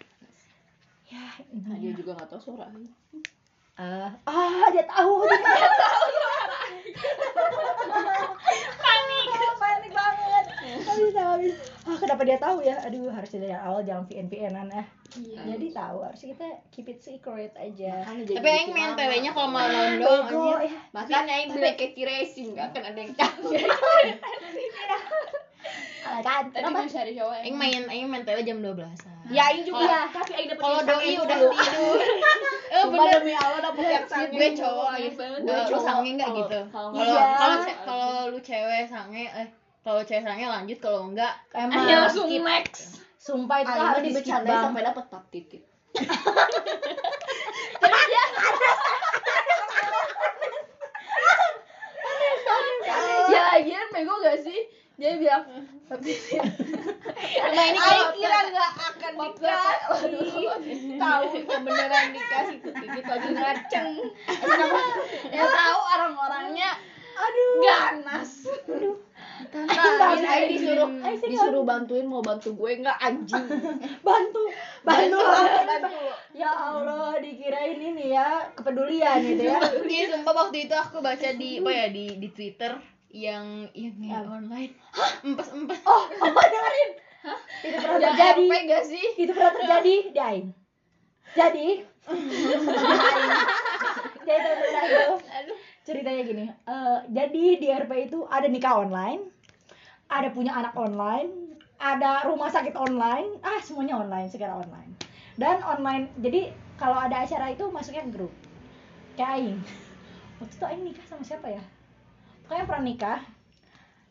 ya. 1.08 1.24
Nah, 1.64 1.76
dia 1.80 1.90
ini 1.90 1.96
juga 1.96 2.12
nggak 2.20 2.28
tahu 2.28 2.40
suara. 2.44 2.68
ah 3.80 4.12
ah 4.28 4.68
dia 4.70 4.84
tahu. 4.84 5.24
Dia 5.28 5.40
tahu. 5.40 6.08
panik 6.74 6.96
banget 10.96 11.14
habis 11.16 11.52
habis 11.52 11.54
ah 11.84 11.96
kenapa 11.96 12.22
dia 12.22 12.38
tahu 12.38 12.56
ya 12.60 12.76
aduh 12.78 13.08
harusnya 13.08 13.40
dari 13.40 13.56
awal 13.56 13.80
jangan 13.80 14.04
VN 14.04 14.26
VNan 14.26 14.68
ah 14.70 14.86
jadi 15.46 15.66
tahu 15.70 15.98
harusnya 16.00 16.28
kita 16.32 16.46
keep 16.68 16.86
it 16.88 16.98
secret 16.98 17.54
aja 17.54 18.02
Tapi 18.02 18.48
aing 18.48 18.70
main 18.70 18.94
telenya 18.94 19.30
kalau 19.30 19.46
malam 19.48 19.96
doang 19.96 20.26
Bego, 20.26 20.58
anjir. 20.58 20.66
ya. 20.66 20.80
Makanya 20.90 21.34
yang 21.36 21.48
bilang 21.52 21.76
kayak 21.76 21.94
racing 22.00 22.48
nggak 22.50 22.66
akan 22.70 22.82
ada 22.84 22.98
yang 23.00 23.12
tahu. 23.14 23.46
Ah, 26.04 26.20
kan 26.20 26.52
Tadi 26.52 26.68
mau 26.68 26.84
cari 26.84 27.16
cowok 27.16 27.32
Aing 27.40 27.56
main 27.56 27.82
aing 27.88 28.04
main 28.04 28.20
tele 28.22 28.44
jam 28.44 28.60
12-an. 28.60 28.92
Ya, 29.32 29.48
Aing 29.48 29.64
juga. 29.64 29.88
Kalau- 30.04 30.12
Tapi 30.12 30.32
Aing 30.36 30.48
dapet 30.52 30.60
Kalau 30.60 30.76
yang 30.76 30.84
doi 30.84 31.12
udah 31.16 31.38
tidur. 31.40 31.96
Eh 32.74 32.84
bener. 32.84 33.12
demi 33.16 33.32
Allah 33.32 33.60
dapet 33.62 33.84
yang 33.88 34.04
sange 34.04 34.28
Gue 34.28 34.48
cowok 34.52 34.88
Aing 34.92 35.08
gitu. 35.08 35.22
Eh, 35.24 35.40
Gue 35.40 35.48
Lu 35.48 35.64
cowok. 35.64 35.80
sange 35.80 36.08
enggak 36.12 36.28
Kalau- 36.28 36.40
gitu? 36.42 36.60
kalau 36.68 36.88
Kalau 36.92 37.56
Iya. 37.56 37.74
kalau 37.80 38.10
lu 38.28 38.38
cewek 38.38 38.82
sange 38.84 39.24
eh 39.24 39.48
kalau 39.84 40.00
cewek 40.00 40.24
lanjut 40.24 40.78
kalau 40.80 41.12
enggak 41.12 41.36
emang 41.52 41.84
Aing 41.84 42.08
langsung 42.08 42.28
next. 42.32 43.04
sumpah 43.20 43.60
itu 43.60 43.68
harus 43.68 44.00
di 44.00 44.10
skip 44.16 44.24
dibecandain 44.24 44.48
bang 44.48 44.64
sampai 44.64 44.82
dapat 44.88 45.04
pap 45.12 45.24
titit. 45.28 45.62
Ya 53.24 53.40
lagian 53.56 53.86
bego 53.92 54.14
gak 54.24 54.40
sih? 54.40 54.60
Dia 54.94 55.18
bilang 55.18 55.44
tapi 55.84 56.16
Nah, 57.34 57.64
ini 57.70 57.78
kalau 57.78 58.08
kira 58.16 58.38
nggak 58.50 58.70
akan 58.78 59.12
dikasih. 59.20 60.96
Tahu 60.96 61.22
beneran 61.44 62.06
dikasih 62.14 62.56
titit 62.62 63.04
lagi 63.04 63.28
ngaceng. 63.34 63.88
Ya 65.28 65.44
tahu 65.44 65.78
orang-orangnya 65.92 66.70
aduh 67.14 67.50
ganas. 67.62 68.30
Nah, 69.54 70.18
Nah, 70.18 70.34
Aing 70.34 70.50
disuruh. 70.50 70.90
disuruh. 71.22 71.62
Bantuin 71.62 72.02
mau 72.10 72.18
bantu 72.18 72.58
gue 72.58 72.82
nggak 72.82 72.98
anjing. 72.98 73.46
bantu. 74.06 74.42
Bantu 74.82 75.18
bantu. 75.22 75.90
ya 76.34 76.50
Allah 76.50 77.14
dikirain 77.22 77.78
ini 77.78 78.10
ya 78.10 78.50
kepedulian 78.58 79.22
gitu 79.22 79.42
ya. 79.46 79.58
Iya, 79.86 80.04
sumpah 80.18 80.34
waktu 80.34 80.66
itu 80.66 80.74
aku 80.74 80.98
baca 80.98 81.28
di 81.38 81.62
apa 81.62 81.70
ya 81.70 81.86
di 81.94 82.18
di 82.18 82.28
Twitter 82.34 82.74
yang 83.14 83.70
yang 83.78 83.94
yang 84.02 84.26
online. 84.26 84.74
Empes 85.22 85.48
empes. 85.54 85.80
oh 85.86 86.04
oh 86.10 86.34
dengerin? 86.34 86.90
Itu 87.62 87.76
pernah 87.80 88.12
terjadi. 88.12 88.44
gak 88.68 88.84
sih? 88.84 89.04
itu 89.16 89.32
pernah 89.32 89.52
terjadi 89.54 89.94
di 90.12 90.20
Aing 90.20 90.48
jadi 91.34 91.66
jadi 94.24 94.38
teman-teman 94.40 94.84
aku 94.94 95.14
ceritanya 95.84 96.22
gini 96.22 96.44
eh, 96.48 96.98
jadi 97.10 97.44
di 97.58 97.66
RP 97.68 97.92
itu 98.08 98.18
ada 98.30 98.46
nikah 98.46 98.86
online 98.86 99.33
ada 100.08 100.28
punya 100.30 100.54
anak 100.54 100.76
online 100.76 101.44
ada 101.84 102.24
rumah 102.24 102.48
sakit 102.48 102.74
online. 102.78 103.28
Ah 103.42 103.60
semuanya 103.60 104.00
online 104.00 104.30
segala 104.30 104.62
online. 104.62 104.96
Dan 105.34 105.60
online 105.60 106.08
jadi 106.22 106.54
kalau 106.80 106.96
ada 106.96 107.26
acara 107.26 107.52
itu 107.52 107.68
masuknya 107.68 108.06
grup. 108.08 108.32
Kayak 109.18 109.30
Aing. 109.38 109.58
Waktu 110.40 110.54
itu 110.56 110.64
Aing 110.64 110.82
nikah 110.88 111.04
sama 111.06 111.24
siapa 111.26 111.46
ya? 111.52 111.62
Pokoknya 112.46 112.64
pernah 112.64 112.84
nikah. 112.84 113.20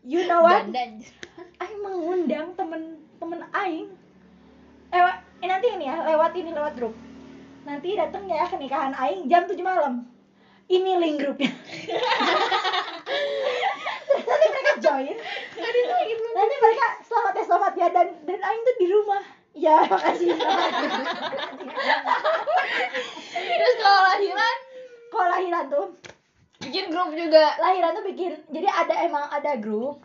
You 0.03 0.27
know 0.27 0.43
what. 0.43 0.67
Aing 1.63 1.79
mengundang 1.81 2.53
temen-temen 2.53 3.39
Aing. 3.55 3.89
Eh, 4.93 5.01
eh 5.41 5.47
nanti 5.49 5.67
ini 5.73 5.89
ya 5.89 6.05
lewat 6.05 6.31
ini 6.37 6.51
lewat 6.53 6.77
grup. 6.77 6.93
Nanti 7.63 7.95
dateng 7.95 8.27
ya 8.27 8.45
ke 8.45 8.59
nikahan 8.59 8.93
Aing 8.93 9.31
jam 9.31 9.47
7 9.47 9.57
malam. 9.63 10.05
Ini 10.63 10.95
link 10.95 11.19
grupnya 11.19 11.51
nanti 14.43 14.51
mereka 14.51 14.73
join. 14.83 15.15
Nanti 16.35 16.55
mereka 16.59 16.85
selamat 17.07 17.33
ya 17.33 17.43
selamat 17.47 17.73
ya. 17.79 17.87
Dan 17.89 18.07
dan 18.27 18.39
Aing 18.43 18.63
tuh 18.67 18.75
di 18.75 18.87
rumah. 18.91 19.23
Ya 19.53 19.85
makasih. 19.85 20.33
Terus 23.33 23.75
kalau 23.79 24.01
lahiran? 24.11 24.57
Kalau 25.13 25.27
lahiran 25.29 25.65
tuh. 25.69 25.87
Bikin 26.63 26.89
grup 26.91 27.13
juga. 27.15 27.55
lahiran 27.61 27.95
tuh 27.95 28.03
bikin. 28.03 28.33
Jadi 28.49 28.67
ada 28.67 28.93
emang 29.05 29.25
ada 29.29 29.55
grup 29.55 30.03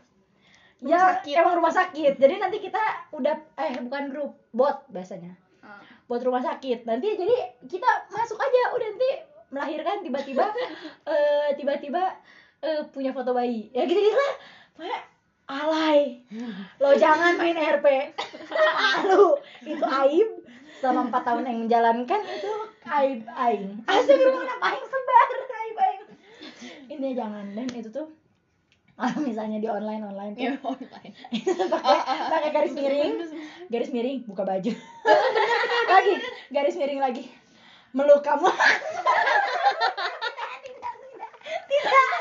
Rumah 0.79 0.95
ya 0.95 1.01
sakit. 1.19 1.35
emang 1.35 1.55
rumah 1.59 1.75
sakit. 1.75 2.13
Jadi 2.23 2.35
nanti 2.39 2.59
kita 2.63 2.83
udah 3.11 3.35
eh 3.59 3.75
bukan 3.83 4.05
grup 4.15 4.39
bot 4.55 4.87
biasanya. 4.95 5.35
Ah. 5.59 5.83
buat 6.07 6.23
rumah 6.23 6.39
sakit. 6.41 6.87
Nanti 6.87 7.19
jadi 7.19 7.37
kita 7.67 7.91
masuk 8.15 8.39
aja. 8.39 8.63
Udah 8.79 8.87
nanti 8.95 9.11
melahirkan 9.49 10.05
tiba-tiba 10.05 10.45
eh 11.11 11.51
tiba-tiba 11.59 12.15
eh, 12.63 12.81
punya 12.91 13.11
foto 13.15 13.31
bayi. 13.35 13.71
Ya 13.75 13.87
gitu 13.87 13.99
gitu 13.99 14.17
lah 14.17 14.35
Pokoknya 14.75 15.01
alay. 15.49 16.01
Lo 16.79 16.95
jangan 16.95 17.35
main 17.41 17.57
RP 17.57 17.87
lu 19.09 19.39
itu 19.65 19.85
aib. 19.85 20.29
Selama 20.79 21.11
empat 21.11 21.23
tahun 21.27 21.43
yang 21.43 21.59
menjalankan 21.67 22.21
itu 22.23 22.53
aib 22.87 23.27
aing 23.27 23.83
astagfirullah 23.89 24.59
aing 24.63 24.87
sebar. 24.87 25.29
Aib 25.51 25.77
aing 25.83 26.03
ini 26.95 27.09
jangan. 27.19 27.47
Dan 27.57 27.67
itu 27.75 27.91
tuh 27.91 28.07
kalau 28.99 29.23
misalnya 29.23 29.59
di 29.63 29.67
online 29.71 30.03
online 30.07 30.33
tuh. 30.35 30.43
Ya 30.43 30.53
online. 30.63 31.13
pakai 31.75 31.99
pakai 32.31 32.51
garis 32.55 32.73
miring. 32.75 33.15
Garis 33.67 33.91
miring 33.91 34.19
buka 34.27 34.43
baju. 34.47 34.73
Lagi 35.95 36.15
garis 36.55 36.75
miring 36.79 37.01
lagi. 37.03 37.25
Meluk 37.97 38.21
kamu 38.21 38.47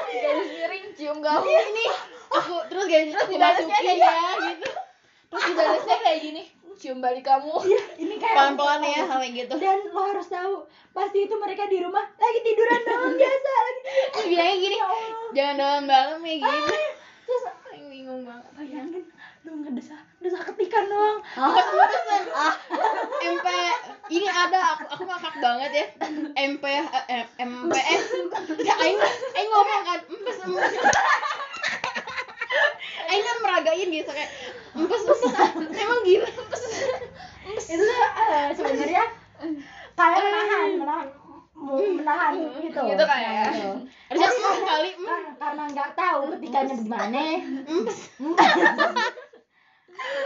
Garis 0.07 0.49
miring 0.49 0.85
cium 1.07 1.23
gaul. 1.23 1.47
Ini 1.47 1.85
aku 2.27 2.55
terus 2.67 2.85
guys 2.85 3.07
terus 3.07 3.27
dibalasnya 3.31 3.63
dimasukin 3.63 3.95
kayak 3.95 4.11
ya 4.35 4.51
gitu. 4.51 4.67
Terus 5.27 5.43
dibalasnya 5.47 5.97
kayak 5.97 6.19
gini. 6.19 6.43
Cium 6.77 6.99
balik 6.99 7.23
kamu. 7.23 7.55
ini 7.97 8.15
kayak 8.17 8.35
Pelan-pelan 8.35 8.83
ya 8.83 9.07
hal 9.07 9.17
kayak 9.17 9.33
gitu. 9.39 9.53
dan 9.55 9.79
lo 9.87 10.01
harus 10.05 10.27
tahu 10.27 10.53
pasti 10.91 11.25
itu 11.25 11.33
mereka 11.33 11.65
di 11.65 11.79
rumah 11.79 12.03
lagi 12.11 12.39
tiduran 12.43 12.81
doang 12.83 13.15
biasa 13.23 13.49
lagi 13.55 13.81
Terus 14.11 14.25
bilangnya 14.27 14.55
gini, 14.57 14.75
Ya 14.75 14.87
jangan 15.33 15.55
dalam-dalam 15.55 16.19
ya 16.21 16.35
gitu. 16.37 16.75
terus 17.23 17.43
Aing 17.67 17.87
bingung 17.87 18.21
banget. 18.23 18.45
bayangin 18.53 19.03
lu 19.41 19.51
ngedesah 19.57 20.01
desah 20.17 20.43
ketikan 20.43 20.85
doang 20.85 21.17
Empes-empesan. 21.23 22.23
Ah, 22.29 22.53
MP 23.23 23.47
ini 24.09 24.27
ada 24.27 24.59
aku 24.73 24.83
aku 24.91 25.03
ngakak 25.03 25.35
banget 25.39 25.71
ya. 25.73 25.85
MP 26.37 26.63
eh, 27.07 27.25
MPS. 27.37 28.03
Ya 28.59 28.73
aing 28.77 28.99
aing 29.33 29.49
ngomong 29.49 29.81
kan 29.83 29.99
empes 30.03 30.13
empes. 30.13 30.36
Aing 33.07 33.23
kan 33.23 33.37
meragain 33.39 33.87
gitu 33.87 34.11
kayak 34.11 34.31
empes 34.75 35.03
empes. 35.03 35.21
Emang 35.73 35.99
gitu 36.03 36.27
empes. 36.27 36.63
itu 37.71 37.83
tuh 37.83 37.97
eh, 37.97 38.47
sebenarnya 38.53 39.03
kayak 39.93 40.19
menahan 40.19 40.69
menahan 40.77 41.07
menahan 41.97 42.31
gitu 42.61 42.79
Gitu 42.79 43.03
kayak 43.03 43.31
ya. 43.31 43.43
Nah, 43.43 43.51
gitu. 43.51 43.71
Harusnya 44.11 44.29
karena- 44.29 44.67
kali 44.67 44.89
mm, 44.93 45.03
Nah, 45.03 45.21
karena 45.39 45.63
nggak 45.71 45.89
tahu 45.95 46.19
ketikanya 46.35 46.75
gimana 46.75 47.17
empes. 47.65 47.99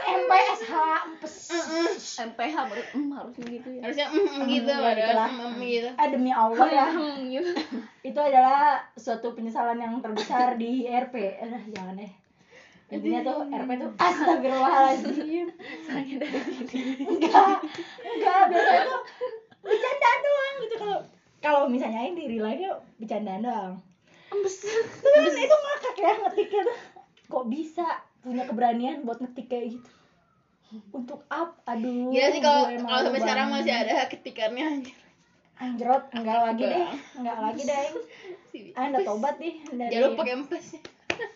MPSH 0.01 0.71
empes 1.07 1.35
MPH 2.19 2.55
baru 2.67 2.83
mm, 2.91 3.10
harusnya 3.23 3.45
gitu 3.47 3.69
ya. 3.77 3.81
Harusnya 3.85 4.07
mm, 4.09 4.17
mm, 4.17 4.41
gitu 4.49 4.71
ya, 4.71 4.79
padahal 4.81 4.97
gitulah. 4.97 5.29
mm, 5.29 5.41
mm, 5.41 5.61
gitu. 5.61 5.89
eh 5.93 6.07
demi 6.09 6.31
Allah 6.33 6.67
ya 6.67 6.85
gitu. 7.21 7.51
itu 8.09 8.19
adalah 8.19 8.61
suatu 8.97 9.27
penyesalan 9.37 9.77
yang 9.77 9.93
terbesar 10.01 10.57
di 10.57 10.89
RP 10.89 11.15
eh 11.17 11.63
jangan 11.71 11.95
deh 11.95 12.11
intinya 12.91 13.19
tuh 13.23 13.37
RP 13.47 13.69
tuh 13.79 13.89
astagfirullahaladzim 13.95 15.47
enggak 17.07 17.57
enggak 18.03 18.41
biasanya 18.51 18.81
tuh 18.83 18.99
bercandaan 19.63 20.19
doang 20.19 20.55
gitu 20.59 20.75
kalau 20.75 20.97
kalau 21.41 21.61
misalnya 21.71 22.03
ini 22.03 22.27
di 22.27 22.35
real 22.35 22.45
life 22.51 22.83
bercandaan 22.99 23.43
doang 23.47 23.73
Tapi 24.31 25.27
kan 25.27 25.43
itu 25.43 25.57
ngakak 25.59 25.95
ya 25.99 26.11
ngetiknya 26.23 26.61
tuh. 26.63 26.77
Kok 27.27 27.45
bisa 27.51 27.87
punya 28.23 28.47
keberanian 28.47 29.03
buat 29.03 29.19
ngetik 29.19 29.51
kayak 29.51 29.75
gitu? 29.75 29.91
Untuk 30.91 31.27
up, 31.27 31.59
aduh. 31.67 32.11
Gila 32.15 32.27
sih 32.31 32.41
kalau 32.41 32.61
kalau 32.71 33.01
sampai 33.03 33.21
sekarang 33.21 33.47
masih 33.51 33.73
ada 33.75 34.07
ketikannya 34.07 34.63
anjir. 34.63 34.97
Anjrot, 35.61 36.03
enggak 36.15 36.39
lagi 36.41 36.63
deh, 36.63 36.87
enggak 37.21 37.37
lagi 37.37 37.61
deh. 37.67 37.85
Ah, 38.73 38.89
udah 38.89 39.01
tobat 39.05 39.35
nih 39.37 39.53
dari. 39.69 39.91
Jangan 39.93 40.05
lupa 40.09 40.19
pakai 40.23 40.33
empes. 40.39 40.65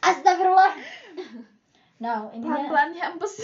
Astagfirullah. 0.02 0.74
Nah, 1.95 2.28
ini 2.36 2.43
pelan 2.43 2.67
pelan 2.67 2.89
ya 2.91 3.08
empes 3.08 3.39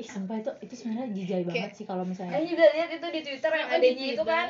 Ih, 0.00 0.08
sumpah 0.08 0.40
itu 0.40 0.48
itu 0.64 0.72
sebenarnya 0.72 1.12
jijai 1.12 1.44
banget 1.44 1.72
sih 1.76 1.84
kalau 1.84 2.00
misalnya. 2.08 2.32
Aku 2.32 2.48
juga 2.48 2.64
lihat 2.72 2.90
itu 2.96 3.06
di 3.12 3.20
Twitter 3.20 3.52
yang 3.52 3.68
adanya 3.68 4.04
itu 4.08 4.24
kan 4.24 4.46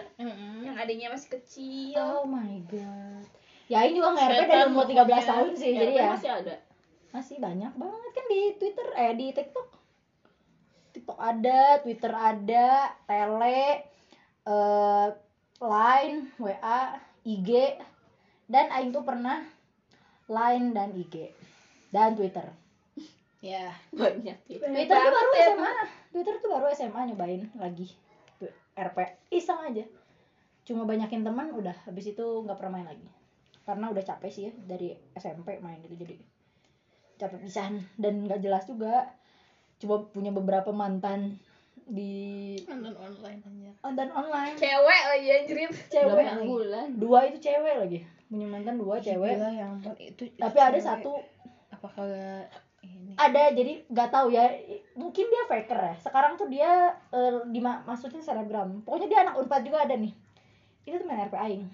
yang 0.62 0.76
adanya 0.78 1.06
masih 1.10 1.28
kecil 1.34 1.98
Oh 1.98 2.22
my 2.30 2.62
god. 2.70 3.26
Ya 3.66 3.86
ini 3.86 4.02
juga 4.02 4.18
nge-RP 4.18 4.50
dari 4.50 4.66
umur 4.70 4.86
13 4.86 4.98
pokoknya. 4.98 5.22
tahun 5.26 5.50
sih, 5.54 5.70
jadi 5.78 5.92
ya. 5.94 6.10
masih 6.14 6.30
ada 6.30 6.54
Masih 7.10 7.36
banyak 7.38 7.72
banget 7.74 8.10
kan 8.14 8.24
di 8.26 8.40
Twitter 8.58 8.86
eh 8.94 9.12
di 9.14 9.26
TikTok. 9.34 9.66
TikTok 11.10 11.26
ada, 11.26 11.82
Twitter 11.82 12.12
ada, 12.14 12.68
Tele, 13.02 13.62
eh 14.46 15.08
Line, 15.60 16.30
WA, 16.38 16.80
IG 17.26 17.50
dan 18.46 18.70
aing 18.70 18.94
tuh 18.94 19.02
pernah 19.02 19.42
Line 20.30 20.70
dan 20.70 20.94
IG 20.94 21.34
dan 21.90 22.14
Twitter. 22.14 22.46
Ya. 23.42 23.74
banyak 23.90 24.38
Twitter 24.46 24.96
tuh 25.02 25.10
baru 25.10 25.30
SMA. 25.34 25.72
Twitter 26.14 26.34
tuh 26.38 26.48
baru 26.54 26.66
SMA 26.70 27.00
nyobain 27.10 27.42
lagi. 27.58 27.90
RP 28.78 28.98
iseng 29.34 29.58
aja. 29.66 29.82
Cuma 30.62 30.86
banyakin 30.86 31.26
teman 31.26 31.50
udah 31.50 31.74
habis 31.90 32.06
itu 32.06 32.26
nggak 32.46 32.54
pernah 32.54 32.78
main 32.78 32.86
lagi. 32.86 33.08
Karena 33.66 33.90
udah 33.90 34.02
capek 34.06 34.30
sih 34.30 34.42
ya 34.46 34.52
dari 34.62 34.94
SMP 35.18 35.58
main 35.58 35.82
gitu 35.82 35.98
jadi 35.98 36.14
capek 37.18 37.42
pisan 37.42 37.82
dan 37.98 38.22
nggak 38.22 38.38
jelas 38.38 38.62
juga. 38.70 39.10
Coba 39.80 40.04
punya 40.12 40.28
beberapa 40.28 40.70
mantan 40.70 41.40
di 41.90 42.54
Nonton 42.70 42.94
online 42.94 43.40
anjir. 43.42 43.72
mantan 43.82 44.08
online. 44.14 44.54
Cewek 44.54 45.02
lagi 45.10 45.28
anjrit 45.34 45.70
cewek 45.90 46.12
Delapan 46.14 46.46
bulan. 46.46 46.86
Dua 47.00 47.18
itu 47.26 47.38
cewek 47.42 47.74
lagi. 47.82 47.98
Punya 48.30 48.46
mantan 48.46 48.78
dua 48.78 49.02
cewek. 49.02 49.34
Gila, 49.34 49.50
ya 49.50 49.66
ampun. 49.66 49.94
Itu. 49.98 50.22
tapi 50.38 50.58
ada 50.62 50.78
cewek. 50.78 50.86
satu. 50.86 51.12
Apakah 51.74 52.06
ini? 52.84 53.16
ada 53.18 53.42
jadi 53.50 53.72
nggak 53.90 54.10
tahu 54.14 54.28
ya. 54.30 54.46
Mungkin 54.94 55.26
dia 55.26 55.42
faker 55.50 55.80
ya. 55.80 55.94
Sekarang 55.98 56.38
tuh 56.38 56.46
dia 56.46 56.94
eh, 57.10 57.42
di 57.50 57.58
maksudnya 57.58 58.22
selebgram 58.22 58.86
pokoknya 58.86 59.08
dia 59.10 59.18
anak 59.26 59.40
unpad 59.42 59.66
juga 59.66 59.82
ada 59.82 59.98
nih. 59.98 60.14
Itu 60.86 61.02
teman 61.02 61.26
RP 61.26 61.34
aing. 61.34 61.64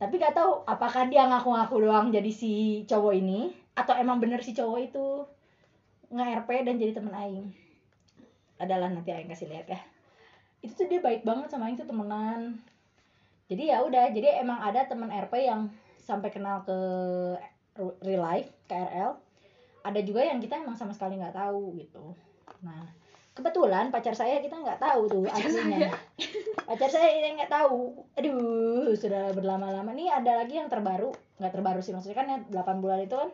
Tapi 0.00 0.14
nggak 0.16 0.34
tahu 0.34 0.64
apakah 0.64 1.06
dia 1.12 1.28
ngaku-ngaku 1.28 1.84
doang 1.84 2.08
jadi 2.08 2.32
si 2.32 2.82
cowok 2.88 3.14
ini 3.20 3.52
atau 3.76 3.94
emang 3.94 4.18
bener 4.18 4.40
si 4.40 4.56
cowok 4.56 4.80
itu 4.80 5.04
nge-RP 6.10 6.50
dan 6.66 6.74
jadi 6.76 6.92
teman 6.92 7.14
aing. 7.14 7.46
Adalah 8.60 8.92
nanti 8.92 9.10
aing 9.14 9.30
kasih 9.30 9.48
lihat 9.48 9.66
ya. 9.70 9.80
Itu 10.60 10.76
tuh 10.76 10.86
dia 10.90 11.00
baik 11.00 11.24
banget 11.24 11.48
sama 11.48 11.70
aing 11.70 11.78
tuh 11.80 11.88
temenan. 11.88 12.60
Jadi 13.50 13.70
ya 13.70 13.82
udah 13.82 14.14
jadi 14.14 14.42
emang 14.44 14.62
ada 14.62 14.86
teman 14.86 15.10
RP 15.10 15.46
yang 15.46 15.70
sampai 15.98 16.30
kenal 16.30 16.62
ke 16.62 16.78
real 18.02 18.22
life 18.22 18.50
KRL 18.66 19.16
ada 19.80 20.00
juga 20.04 20.20
yang 20.26 20.38
kita 20.42 20.60
emang 20.60 20.76
sama 20.76 20.92
sekali 20.92 21.16
nggak 21.16 21.36
tahu 21.36 21.76
gitu. 21.80 22.12
Nah 22.60 22.84
kebetulan 23.32 23.88
pacar 23.88 24.12
saya 24.12 24.42
kita 24.42 24.60
nggak 24.60 24.80
tahu 24.82 25.08
tuh 25.08 25.24
aslinya. 25.30 25.88
pacar 26.68 26.90
saya 26.92 27.08
yang 27.24 27.40
nggak 27.40 27.52
tahu. 27.52 27.96
Aduh 28.20 28.92
sudah 28.94 29.32
berlama-lama. 29.32 29.90
Nih 29.96 30.12
ada 30.12 30.44
lagi 30.44 30.60
yang 30.60 30.68
terbaru. 30.68 31.10
Nggak 31.40 31.52
terbaru 31.56 31.80
sih 31.80 31.96
maksudnya 31.96 32.16
kan 32.16 32.26
ya 32.28 32.38
8 32.52 32.82
bulan 32.84 33.00
itu 33.00 33.16
kan 33.16 33.30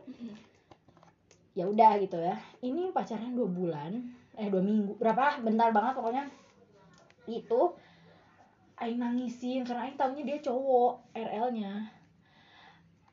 ya 1.57 1.65
udah 1.65 1.97
gitu 1.99 2.21
ya. 2.21 2.37
Ini 2.61 2.93
pacaran 2.93 3.33
dua 3.33 3.49
bulan 3.49 3.97
eh 4.37 4.53
dua 4.53 4.61
minggu 4.61 5.01
berapa? 5.01 5.41
Bentar 5.41 5.73
banget 5.73 5.97
pokoknya. 5.97 6.25
Itu 7.25 7.73
Aing 8.77 9.01
nangisin 9.01 9.65
karena 9.65 9.89
Aing 9.89 9.97
tahunya 9.97 10.23
dia 10.29 10.39
cowok 10.45 11.17
RL-nya 11.17 11.97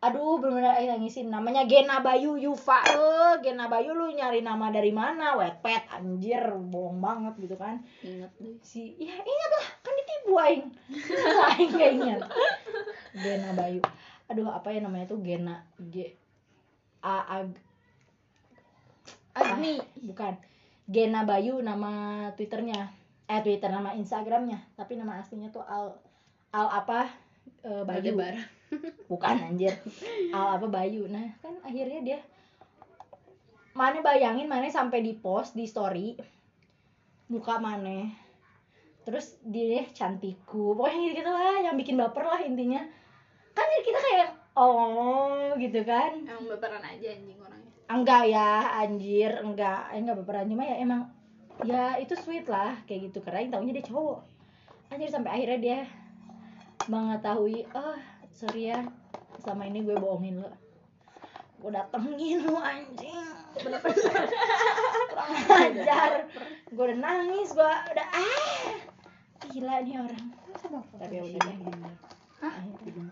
aduh 0.04 0.36
bener-bener 0.44 0.76
Aing 0.76 0.92
nangisin. 1.00 1.32
Namanya 1.32 1.64
Gena 1.64 2.04
Bayu 2.04 2.36
Yufa 2.36 2.84
eh 2.84 3.40
Gena 3.40 3.72
Bayu 3.72 3.96
lu 3.96 4.12
nyari 4.12 4.44
nama 4.44 4.68
dari 4.68 4.92
mana? 4.92 5.40
Wetpet 5.40 5.88
anjir 5.88 6.44
bohong 6.52 7.00
banget 7.00 7.40
gitu 7.40 7.56
kan. 7.56 7.80
Ingat 8.04 8.36
deh. 8.44 8.60
Si 8.60 9.00
ya 9.00 9.16
ingat 9.16 9.50
lah. 9.56 9.68
Kan 9.80 9.94
ditipu 9.96 10.34
Aing. 10.36 10.66
Aing 11.56 11.72
gak 11.72 11.92
ingat. 11.96 12.20
Gena 13.16 13.56
Bayu. 13.56 13.80
Aduh 14.28 14.52
apa 14.52 14.68
ya 14.76 14.84
namanya 14.84 15.08
tuh? 15.08 15.24
Gena 15.24 15.64
G 15.80 16.12
A 17.00 17.40
Ag 17.40 17.56
Agni 19.34 19.82
bukan. 20.06 20.34
Gena 20.84 21.26
Bayu 21.26 21.64
nama 21.64 22.28
twitternya. 22.36 22.92
Eh 23.26 23.40
twitter 23.42 23.72
nama 23.74 23.96
instagramnya. 23.98 24.62
Tapi 24.78 25.00
nama 25.00 25.20
aslinya 25.20 25.50
tuh 25.50 25.64
Al 25.66 25.96
Al 26.54 26.68
apa 26.70 27.10
eh, 27.66 27.84
Bayu. 27.84 28.14
Bukan 29.12 29.36
anjir. 29.42 29.74
Al 30.34 30.60
apa 30.62 30.68
Bayu. 30.70 31.10
Nah 31.10 31.34
kan 31.42 31.58
akhirnya 31.66 32.02
dia 32.04 32.20
mana 33.74 34.06
bayangin 34.06 34.46
mana 34.46 34.70
sampai 34.70 35.02
di 35.02 35.18
post 35.18 35.58
di 35.58 35.66
story 35.66 36.14
muka 37.26 37.58
mana 37.58 38.06
terus 39.04 39.40
dia 39.42 39.84
cantikku. 39.92 40.78
Pokoknya 40.78 41.10
gitu, 41.10 41.26
gitu 41.26 41.32
lah 41.32 41.58
yang 41.64 41.76
bikin 41.76 41.98
baper 41.98 42.24
lah 42.24 42.42
intinya. 42.44 42.84
Kan 43.54 43.66
jadi 43.66 43.84
kita 43.84 44.00
kayak 44.00 44.30
oh 44.56 45.54
gitu 45.58 45.82
kan. 45.84 46.12
Emang 46.24 46.48
baperan 46.48 46.84
aja 46.84 47.08
anjing 47.12 47.43
enggak 47.94 48.24
ya 48.30 48.82
anjir 48.82 49.32
enggak. 49.40 49.94
Enggak 49.94 50.16
baperan. 50.22 50.50
Cuma 50.50 50.66
ya 50.66 50.76
emang 50.82 51.10
ya 51.62 51.98
itu 52.02 52.18
sweet 52.18 52.50
lah 52.50 52.82
kayak 52.90 53.14
gitu. 53.14 53.22
Karena 53.22 53.46
yang 53.46 53.52
taunya 53.54 53.74
dia 53.78 53.86
cowok. 53.86 54.20
Anjir 54.90 55.10
sampai 55.10 55.32
akhirnya 55.38 55.60
dia 55.62 55.80
mengetahui 56.92 57.64
oh 57.72 57.98
sorry 58.34 58.74
ya 58.74 58.84
selama 59.40 59.70
ini 59.70 59.86
gue 59.86 59.96
bohongin 59.96 60.42
lo. 60.42 60.52
Gue 61.62 61.72
datengin 61.72 62.44
lo 62.44 62.60
anjing. 62.60 63.22
Bener-bener 63.54 64.26
kurang 65.14 65.32
ajar 65.54 66.12
gue 66.74 66.84
udah 66.90 67.00
nangis 67.00 67.54
gue 67.54 67.74
udah 67.94 68.08
ah 68.10 68.74
gila 69.54 69.76
nih 69.86 69.96
orang. 70.02 70.26
Tapi 70.98 71.14
ya 71.14 71.24
udah 71.24 71.42
deh. 71.42 71.58
Gini. 72.84 73.06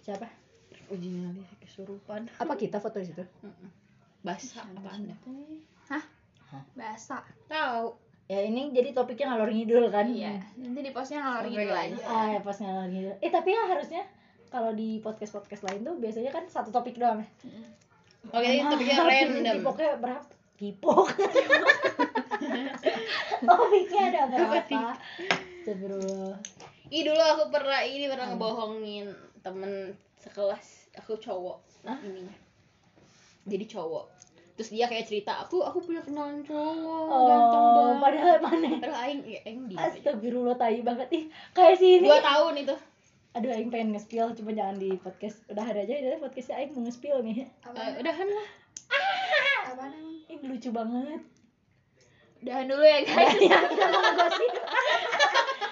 siapa? 0.00 0.26
Uji 0.90 1.08
nyali 1.22 1.59
kesurupan. 1.70 2.26
apa 2.42 2.52
kita 2.58 2.82
foto 2.82 2.98
di 2.98 3.06
situ 3.06 3.22
Basah 4.26 4.66
apaan 4.66 5.06
dah? 5.06 5.18
bahasa 6.74 7.22
Tahu. 7.46 7.94
ya 8.26 8.42
ini 8.42 8.74
jadi 8.74 8.90
topiknya 8.90 9.30
ngalor 9.30 9.54
ngidul 9.54 9.86
kan 9.86 10.10
iya 10.10 10.34
nanti 10.58 10.82
di 10.82 10.90
postnya 10.90 11.22
ngalor 11.22 11.46
nggak 11.46 11.94
aja 11.94 12.02
ah 12.10 12.26
ya 12.34 12.40
pas 12.42 12.58
ngalor 12.58 12.90
ngidul 12.90 13.14
eh 13.22 13.30
tapi 13.30 13.54
ya 13.54 13.62
harusnya 13.70 14.02
kalau 14.50 14.74
di 14.74 14.98
podcast 14.98 15.34
podcast 15.34 15.62
lain 15.66 15.86
tuh 15.86 15.94
biasanya 16.02 16.30
kan 16.34 16.44
satu 16.50 16.74
topik 16.74 16.98
doang 16.98 17.22
ya 17.22 17.28
Oke, 18.36 18.44
ini 18.44 18.68
topiknya 18.68 19.00
Mahal, 19.00 19.08
random. 19.08 19.56
Tipoknya 19.64 19.90
berapa? 19.96 20.28
Tipok. 20.60 21.08
topiknya 23.48 24.00
ada 24.12 24.20
berapa? 24.28 24.92
Astagfirullah. 25.64 26.36
Ih 26.92 27.02
dulu 27.06 27.22
aku 27.22 27.44
pernah 27.48 27.80
ini 27.80 28.04
pernah 28.12 28.34
ngebohongin 28.34 29.08
temen 29.40 29.72
sekelas 30.16 30.66
aku 30.94 31.16
cowok 31.16 31.58
Hah? 31.82 31.96
ininya. 32.00 32.36
Jadi 33.42 33.64
cowok. 33.66 34.04
Terus 34.52 34.68
dia 34.70 34.84
kayak 34.84 35.06
cerita 35.06 35.40
aku 35.40 35.60
aku 35.60 35.80
punya 35.80 36.00
kenalan 36.00 36.44
cowok 36.44 37.04
Oh, 37.08 37.24
ganteng 37.24 37.64
banget. 37.66 37.96
padahal 37.98 38.36
mana? 38.38 38.68
Padahal 38.76 38.96
aing 39.02 39.20
ya 39.24 39.40
aing 39.42 39.62
dia. 39.66 39.78
Astagfirullah 39.80 40.54
tai 40.54 40.80
banget 40.80 41.08
ih. 41.10 41.24
Kayak 41.50 41.74
si 41.74 41.86
ini. 41.96 42.04
Dua 42.04 42.20
tahun 42.20 42.54
itu. 42.58 42.76
Aduh, 43.30 43.48
aing 43.48 43.70
pengen 43.70 43.94
nge-spill 43.94 44.34
cuma 44.34 44.50
jangan 44.50 44.76
di 44.76 44.92
podcast. 44.94 45.40
Udah 45.46 45.64
ada 45.64 45.80
aja 45.80 45.94
ya 45.94 46.18
podcastnya 46.18 46.56
aing 46.58 46.70
mau 46.70 46.82
nge-spill 46.82 47.22
nih. 47.22 47.48
Eh, 47.64 47.90
udahan 47.96 48.28
lah. 48.28 48.48
apa 49.62 49.86
namanya 49.86 50.28
Ini 50.28 50.44
lucu 50.44 50.68
banget. 50.70 51.20
udahan 52.40 52.64
dulu 52.66 52.80
ya 52.80 52.98
guys 53.00 53.36
ya, 53.42 53.56
kita 53.64 53.84
mau 53.86 54.00
ngegosip. 54.02 54.52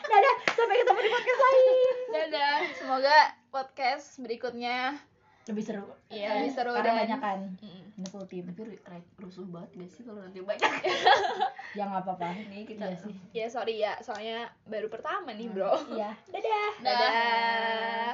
Dadah, 0.08 0.34
sampai 0.48 0.76
ketemu 0.78 1.00
di 1.00 1.10
podcast 1.10 1.40
lain. 1.40 1.96
dadah 2.08 2.56
semoga 2.72 3.18
podcast 3.48 4.18
berikutnya 4.18 4.96
Lebih 5.44 5.64
seru. 5.64 5.88
Iya, 6.08 6.38
lebih 6.38 6.52
seru 6.52 6.70
Karena 6.70 6.84
dan- 6.86 7.00
banyak 7.02 7.20
kan. 7.20 7.40
Mm. 7.58 8.04
Full 8.06 8.26
team. 8.26 8.44
tapi 8.46 8.62
ru- 8.68 8.84
rusuh 9.18 9.42
banget 9.44 9.70
gak 9.74 9.90
sih 9.90 10.02
kalau 10.02 10.20
nanti 10.20 10.38
banyak 10.38 10.72
Ya 11.78 11.82
nggak 11.84 12.04
apa-apa. 12.04 12.36
ini 12.38 12.62
kita 12.62 12.84
Iya 12.86 12.96
sih. 12.98 13.14
ya 13.32 13.46
sorry 13.48 13.74
ya 13.76 13.96
soalnya 13.98 14.38
baru 14.62 14.86
pertama 14.86 15.32
nih 15.32 15.48
bro 15.48 15.72
Iya. 15.90 16.12
Dadah. 16.32 16.68
dadah 16.78 18.12